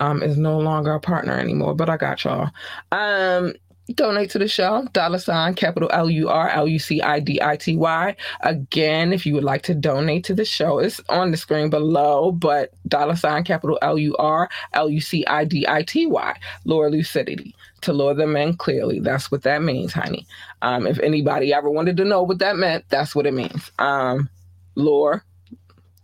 [0.01, 1.74] um, is no longer a partner anymore.
[1.74, 2.51] But I got y'all.
[2.92, 3.55] Um,
[3.95, 9.74] donate to the show dollar sign capital l-u-r l-u-c-i-d-i-t-y again if you would like to
[9.74, 16.34] donate to the show it's on the screen below but dollar sign capital l-u-r l-u-c-i-d-i-t-y
[16.64, 17.55] lower lucidity
[17.87, 18.99] to lure them in clearly.
[18.99, 20.26] That's what that means, honey.
[20.61, 23.70] Um, if anybody ever wanted to know what that meant, that's what it means.
[23.78, 24.28] Um,
[24.74, 25.24] lure,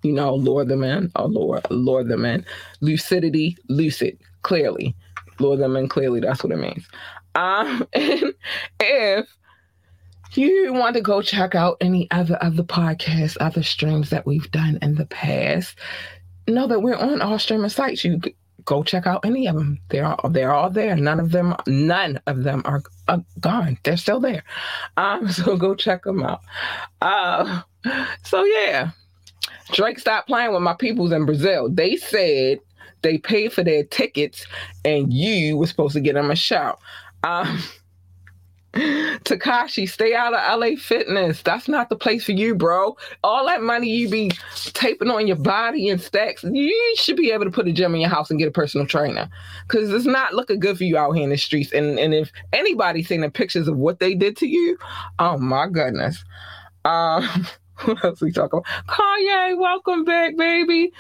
[0.03, 2.45] you know, lure them in, or lure, lure them in.
[2.81, 4.95] Lucidity, lucid, clearly.
[5.41, 6.87] Lure them in clearly, that's what it means.
[7.35, 8.35] Um, and
[8.81, 9.27] if
[10.35, 14.51] you want to go check out any other of the podcasts, other streams that we've
[14.51, 15.79] done in the past,
[16.49, 18.05] know that we're on all streaming sites.
[18.05, 18.21] You
[18.65, 19.81] go check out any of them.
[19.89, 20.97] They're all, they're all there.
[20.97, 23.79] None of them none of them are uh, gone.
[23.83, 24.45] They're still there.
[24.97, 26.41] Um, so go check them out.
[27.01, 27.63] Uh,
[28.25, 28.91] so yeah,
[29.73, 31.69] Drake stopped playing with my peoples in Brazil.
[31.71, 32.61] They said
[33.03, 34.47] they paid for their tickets
[34.85, 36.79] and you were supposed to get them a shout.
[37.25, 37.63] Um,
[38.73, 41.43] Tekashi, stay out of LA Fitness.
[41.43, 42.97] That's not the place for you, bro.
[43.23, 44.31] All that money you be
[44.73, 48.01] taping on your body and stacks, you should be able to put a gym in
[48.01, 49.29] your house and get a personal trainer.
[49.69, 51.73] Cause it's not looking good for you out here in the streets.
[51.73, 54.79] And and if anybody's seen the pictures of what they did to you,
[55.19, 56.25] oh my goodness.
[56.85, 57.47] Um
[57.85, 58.67] What else we talk about?
[58.87, 60.93] Kanye, welcome back, baby.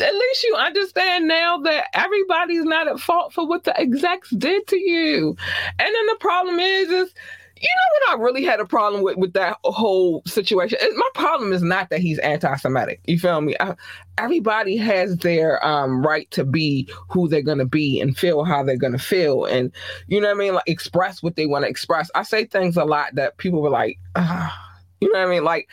[0.00, 4.66] At least you understand now that everybody's not at fault for what the execs did
[4.68, 5.36] to you.
[5.78, 7.14] And then the problem is, is
[7.56, 10.78] you know what I really had a problem with with that whole situation.
[10.96, 13.00] My problem is not that he's anti-Semitic.
[13.06, 13.54] You feel me?
[13.60, 13.74] I,
[14.18, 18.76] everybody has their um, right to be who they're gonna be and feel how they're
[18.76, 19.72] gonna feel, and
[20.08, 20.54] you know what I mean.
[20.54, 22.10] Like express what they want to express.
[22.14, 25.44] I say things a lot that people were like, ah, you know what I mean,
[25.44, 25.68] like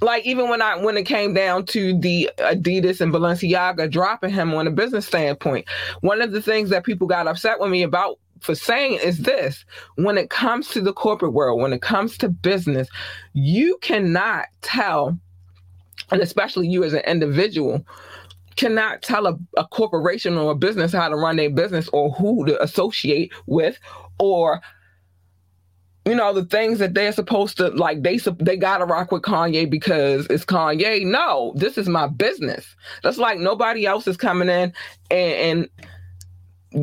[0.00, 4.54] like even when I when it came down to the Adidas and Balenciaga dropping him
[4.54, 5.66] on a business standpoint,
[6.00, 9.64] one of the things that people got upset with me about for saying is this.
[9.96, 12.88] When it comes to the corporate world, when it comes to business,
[13.32, 15.18] you cannot tell,
[16.10, 17.84] and especially you as an individual,
[18.56, 22.46] cannot tell a, a corporation or a business how to run their business or who
[22.46, 23.78] to associate with
[24.18, 24.60] or
[26.04, 29.68] you know the things that they're supposed to like they they gotta rock with kanye
[29.68, 31.04] because it's kanye.
[31.04, 32.76] No this is my business.
[33.02, 34.72] That's like nobody else is coming in
[35.10, 35.68] and, and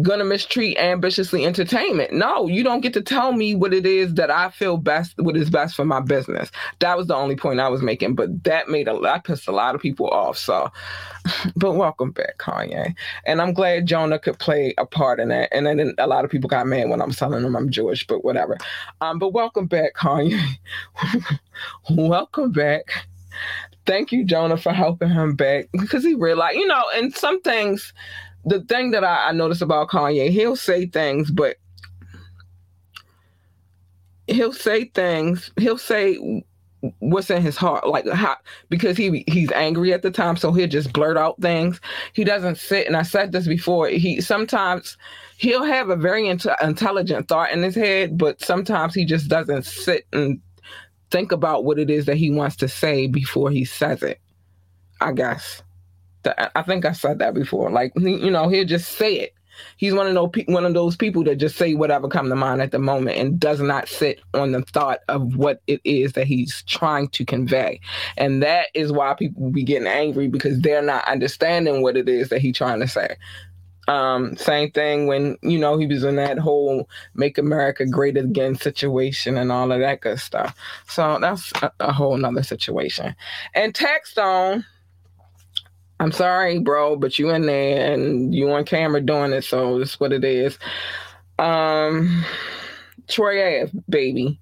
[0.02, 2.14] gonna mistreat ambitiously entertainment.
[2.14, 5.36] No, you don't get to tell me what it is that I feel best, what
[5.36, 6.50] is best for my business.
[6.80, 9.52] That was the only point I was making, but that made a lot pissed a
[9.52, 10.38] lot of people off.
[10.38, 10.72] So,
[11.56, 12.96] but welcome back, Kanye.
[13.26, 15.50] And I'm glad Jonah could play a part in that.
[15.52, 18.24] And then a lot of people got mad when I'm telling them I'm Jewish, but
[18.24, 18.58] whatever.
[19.02, 20.40] Um, but welcome back, Kanye.
[21.90, 22.92] welcome back.
[23.86, 27.94] Thank you, Jonah, for helping him back because he realized, you know, and some things
[28.46, 31.58] the thing that I, I notice about Kanye, he'll say things, but
[34.28, 35.52] he'll say things.
[35.58, 36.44] He'll say
[37.00, 38.38] what's in his heart, like how
[38.70, 41.80] because he he's angry at the time, so he'll just blurt out things.
[42.14, 43.88] He doesn't sit, and I said this before.
[43.88, 44.98] He sometimes
[45.38, 49.66] he'll have a very int- intelligent thought in his head, but sometimes he just doesn't
[49.66, 50.40] sit and
[51.12, 54.20] think about what it is that he wants to say before he says it.
[55.02, 55.62] I guess.
[56.56, 57.72] I think I said that before.
[57.72, 59.34] Like you know, he'll just say it.
[59.78, 62.62] He's one of those one of those people that just say whatever come to mind
[62.62, 66.28] at the moment and does not sit on the thought of what it is that
[66.28, 67.80] he's trying to convey.
[68.18, 72.30] And that is why people be getting angry because they're not understanding what it is
[72.30, 73.16] that he's trying to say.
[73.88, 78.56] Um, same thing when you know he was in that whole "Make America Great Again"
[78.56, 80.56] situation and all of that good stuff.
[80.88, 83.16] So that's a, a whole nother situation.
[83.54, 84.64] And Taxstone
[86.02, 90.00] I'm sorry, bro, but you in there and you on camera doing it, so it's
[90.00, 90.58] what it is.
[91.38, 92.26] Um,
[93.08, 94.40] Troy Ave, baby.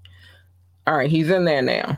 [0.87, 1.97] All right, he's in there now.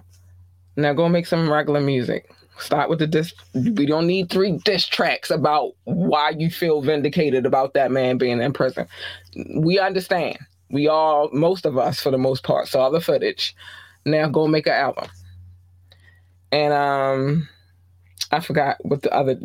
[0.77, 2.33] Now go make some regular music.
[2.57, 3.35] Start with the disc.
[3.53, 8.41] We don't need three diss tracks about why you feel vindicated about that man being
[8.41, 8.87] in prison.
[9.57, 10.39] We understand.
[10.71, 13.55] We all, most of us, for the most part, saw the footage.
[14.05, 15.07] Now go make an album.
[16.51, 17.47] And um
[18.31, 19.39] I forgot what the other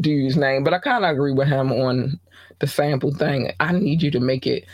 [0.00, 2.18] dude's name, but I kind of agree with him on
[2.58, 3.52] the sample thing.
[3.60, 4.64] I need you to make it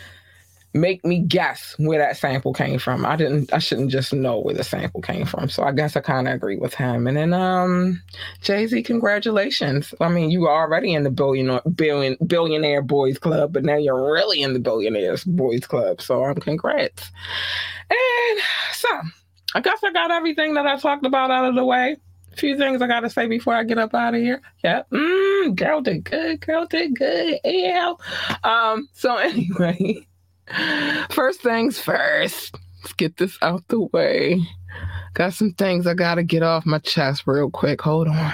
[0.73, 3.05] make me guess where that sample came from.
[3.05, 5.47] I didn't I shouldn't just know where the sample came from.
[5.47, 7.07] So I guess I kind of agree with him.
[7.07, 8.01] And then um
[8.41, 9.93] Jay-Z, congratulations.
[10.01, 14.11] I mean, you were already in the billionaire billion billionaire boys club, but now you're
[14.11, 16.01] really in the billionaires boys club.
[16.01, 17.09] So um congrats.
[17.89, 18.39] And
[18.73, 18.89] so
[19.53, 21.95] I guess I got everything that I talked about out of the way
[22.35, 24.41] few things I gotta say before I get up out of here.
[24.63, 26.41] Yeah, mm, girl did good.
[26.41, 27.39] Girl did good.
[27.43, 27.93] Yeah.
[28.43, 28.87] Um.
[28.93, 30.05] So anyway,
[31.09, 32.55] first things first.
[32.83, 34.41] Let's get this out the way.
[35.13, 37.81] Got some things I gotta get off my chest real quick.
[37.81, 38.33] Hold on.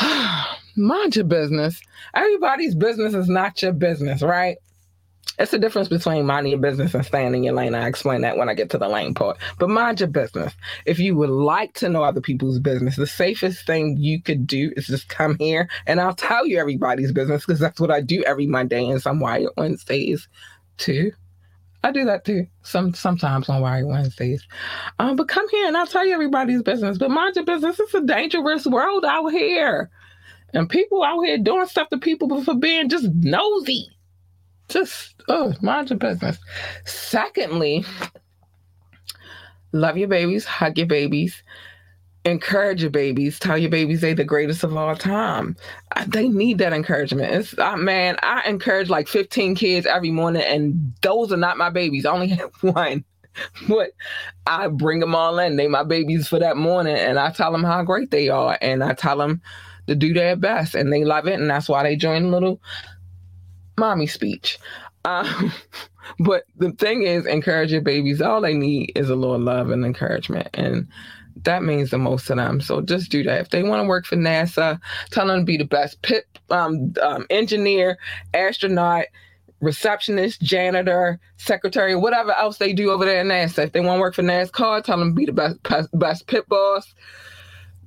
[0.76, 1.80] Mind your business.
[2.14, 4.58] Everybody's business is not your business, right?
[5.38, 7.74] It's the difference between minding your business and staying in your lane.
[7.74, 9.38] I explain that when I get to the lane part.
[9.58, 10.52] But mind your business.
[10.84, 14.72] If you would like to know other people's business, the safest thing you could do
[14.76, 18.24] is just come here and I'll tell you everybody's business because that's what I do
[18.24, 20.28] every Monday and some Wired Wednesdays
[20.76, 21.12] too.
[21.84, 22.48] I do that too.
[22.62, 24.44] Some sometimes on Wired Wednesdays.
[24.98, 26.98] Um, but come here and I'll tell you everybody's business.
[26.98, 27.78] But mind your business.
[27.78, 29.88] It's a dangerous world out here.
[30.52, 33.88] And people out here doing stuff to people for being just nosy
[34.68, 36.38] just oh mind your business
[36.84, 37.84] secondly
[39.72, 41.42] love your babies hug your babies
[42.24, 45.56] encourage your babies tell your babies they're the greatest of all time.
[46.06, 47.32] They need that encouragement.
[47.32, 51.70] It's uh, man i encourage like 15 kids every morning and those are not my
[51.70, 52.06] babies.
[52.06, 53.04] I only have one.
[53.68, 53.90] But
[54.46, 55.56] i bring them all in.
[55.56, 58.82] They my babies for that morning and i tell them how great they are and
[58.82, 59.40] i tell them
[59.86, 62.60] to do their best and they love it and that's why they join little
[63.78, 64.58] mommy speech.
[65.04, 65.52] Um,
[66.18, 68.20] but the thing is, encourage your babies.
[68.20, 70.48] All they need is a little love and encouragement.
[70.54, 70.88] And
[71.44, 72.60] that means the most to them.
[72.60, 73.40] So just do that.
[73.40, 76.94] If they want to work for NASA, tell them to be the best pit um,
[77.02, 77.98] um, engineer,
[78.34, 79.06] astronaut,
[79.60, 83.64] receptionist, janitor, secretary, whatever else they do over there at NASA.
[83.64, 85.58] If they want to work for NASCAR, tell them to be the best
[85.92, 86.94] best pit boss,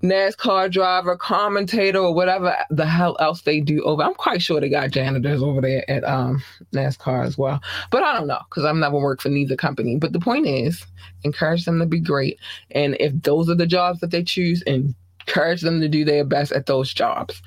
[0.02, 4.02] NASCAR driver, commentator, or whatever the hell else they do over.
[4.02, 6.44] I'm quite sure they got janitors over there at um,
[6.74, 7.62] NASCAR as well.
[7.92, 9.98] But I don't know because I've never worked for neither company.
[9.98, 10.86] But the point is,
[11.24, 12.40] encourage them to be great.
[12.72, 16.52] And if those are the jobs that they choose, encourage them to do their best
[16.52, 17.42] at those jobs.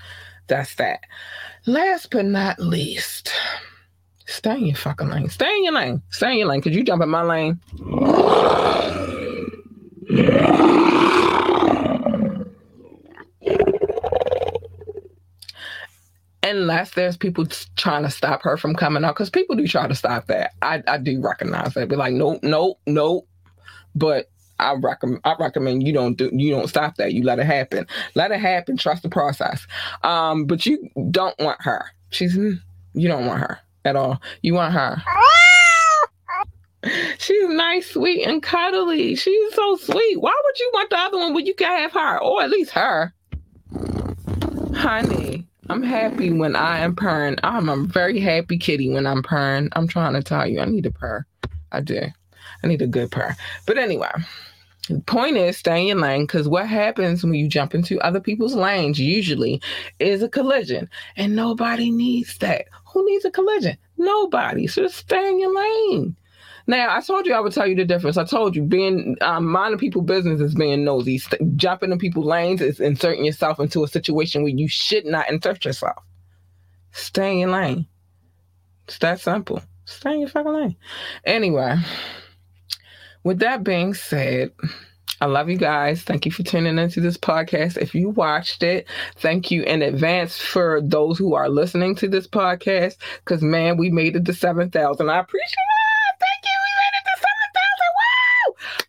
[0.46, 1.00] That's that.
[1.66, 3.32] Last but not least,
[4.26, 5.30] stay in your fucking lane.
[5.30, 6.02] Stay in your lane.
[6.10, 6.60] Stay in your lane.
[6.60, 7.60] Could you jump in my lane?
[16.44, 19.94] Unless there's people trying to stop her from coming out, because people do try to
[19.94, 20.52] stop that.
[20.62, 21.88] I, I do recognize that.
[21.88, 23.26] Be like, nope, nope, nope.
[23.94, 24.26] But
[24.58, 27.12] I recommend I recommend you don't do you don't stop that.
[27.12, 27.86] You let it happen.
[28.14, 28.76] Let it happen.
[28.76, 29.66] Trust the process.
[30.02, 31.86] Um, but you don't want her.
[32.10, 34.20] She's you don't want her at all.
[34.42, 35.02] You want her.
[37.18, 39.14] She's nice, sweet, and cuddly.
[39.14, 40.20] She's so sweet.
[40.20, 42.72] Why would you want the other one when you can have her, or at least
[42.72, 43.14] her?
[44.74, 47.36] Honey, I'm happy when I am purring.
[47.42, 49.70] I'm a very happy kitty when I'm purring.
[49.72, 51.24] I'm trying to tell you, I need a purr.
[51.72, 52.02] I do.
[52.62, 53.34] I need a good purr.
[53.66, 54.10] But anyway,
[54.88, 58.20] the point is stay in your lane because what happens when you jump into other
[58.20, 59.62] people's lanes usually
[59.98, 60.88] is a collision.
[61.16, 62.66] And nobody needs that.
[62.92, 63.78] Who needs a collision?
[63.96, 64.66] Nobody.
[64.66, 66.16] So just stay in your lane.
[66.66, 68.16] Now, I told you I would tell you the difference.
[68.16, 71.18] I told you being um, minding people business is being nosy.
[71.18, 75.28] St- jumping in people's lanes is inserting yourself into a situation where you should not
[75.30, 76.02] insert yourself.
[76.92, 77.86] Stay in your lane.
[78.86, 79.62] It's that simple.
[79.84, 80.76] Stay in your fucking lane.
[81.24, 81.76] Anyway,
[83.24, 84.52] with that being said,
[85.20, 86.02] I love you guys.
[86.02, 87.76] Thank you for tuning into this podcast.
[87.76, 88.86] If you watched it,
[89.16, 92.96] thank you in advance for those who are listening to this podcast.
[93.18, 95.10] Because man, we made it to seven thousand.
[95.10, 95.73] I appreciate it.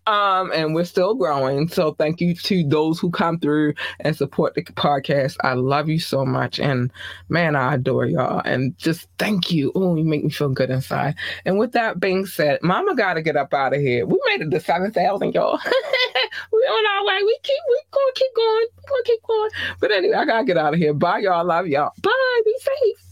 [0.07, 1.67] Um, and we're still growing.
[1.67, 5.37] So thank you to those who come through and support the podcast.
[5.43, 6.59] I love you so much.
[6.59, 6.91] And
[7.29, 8.41] man, I adore y'all.
[8.45, 9.71] And just thank you.
[9.73, 11.15] Oh, you make me feel good inside.
[11.45, 14.05] And with that being said, mama gotta get up out of here.
[14.05, 15.59] We made it to seven thousand, y'all.
[16.51, 17.23] we on our way.
[17.23, 18.65] We keep we gonna keep going.
[18.77, 19.49] we gonna keep going.
[19.79, 20.93] But anyway, I gotta get out of here.
[20.93, 21.45] Bye y'all.
[21.45, 21.91] Love y'all.
[22.01, 22.11] Bye.
[22.45, 23.05] Be safe.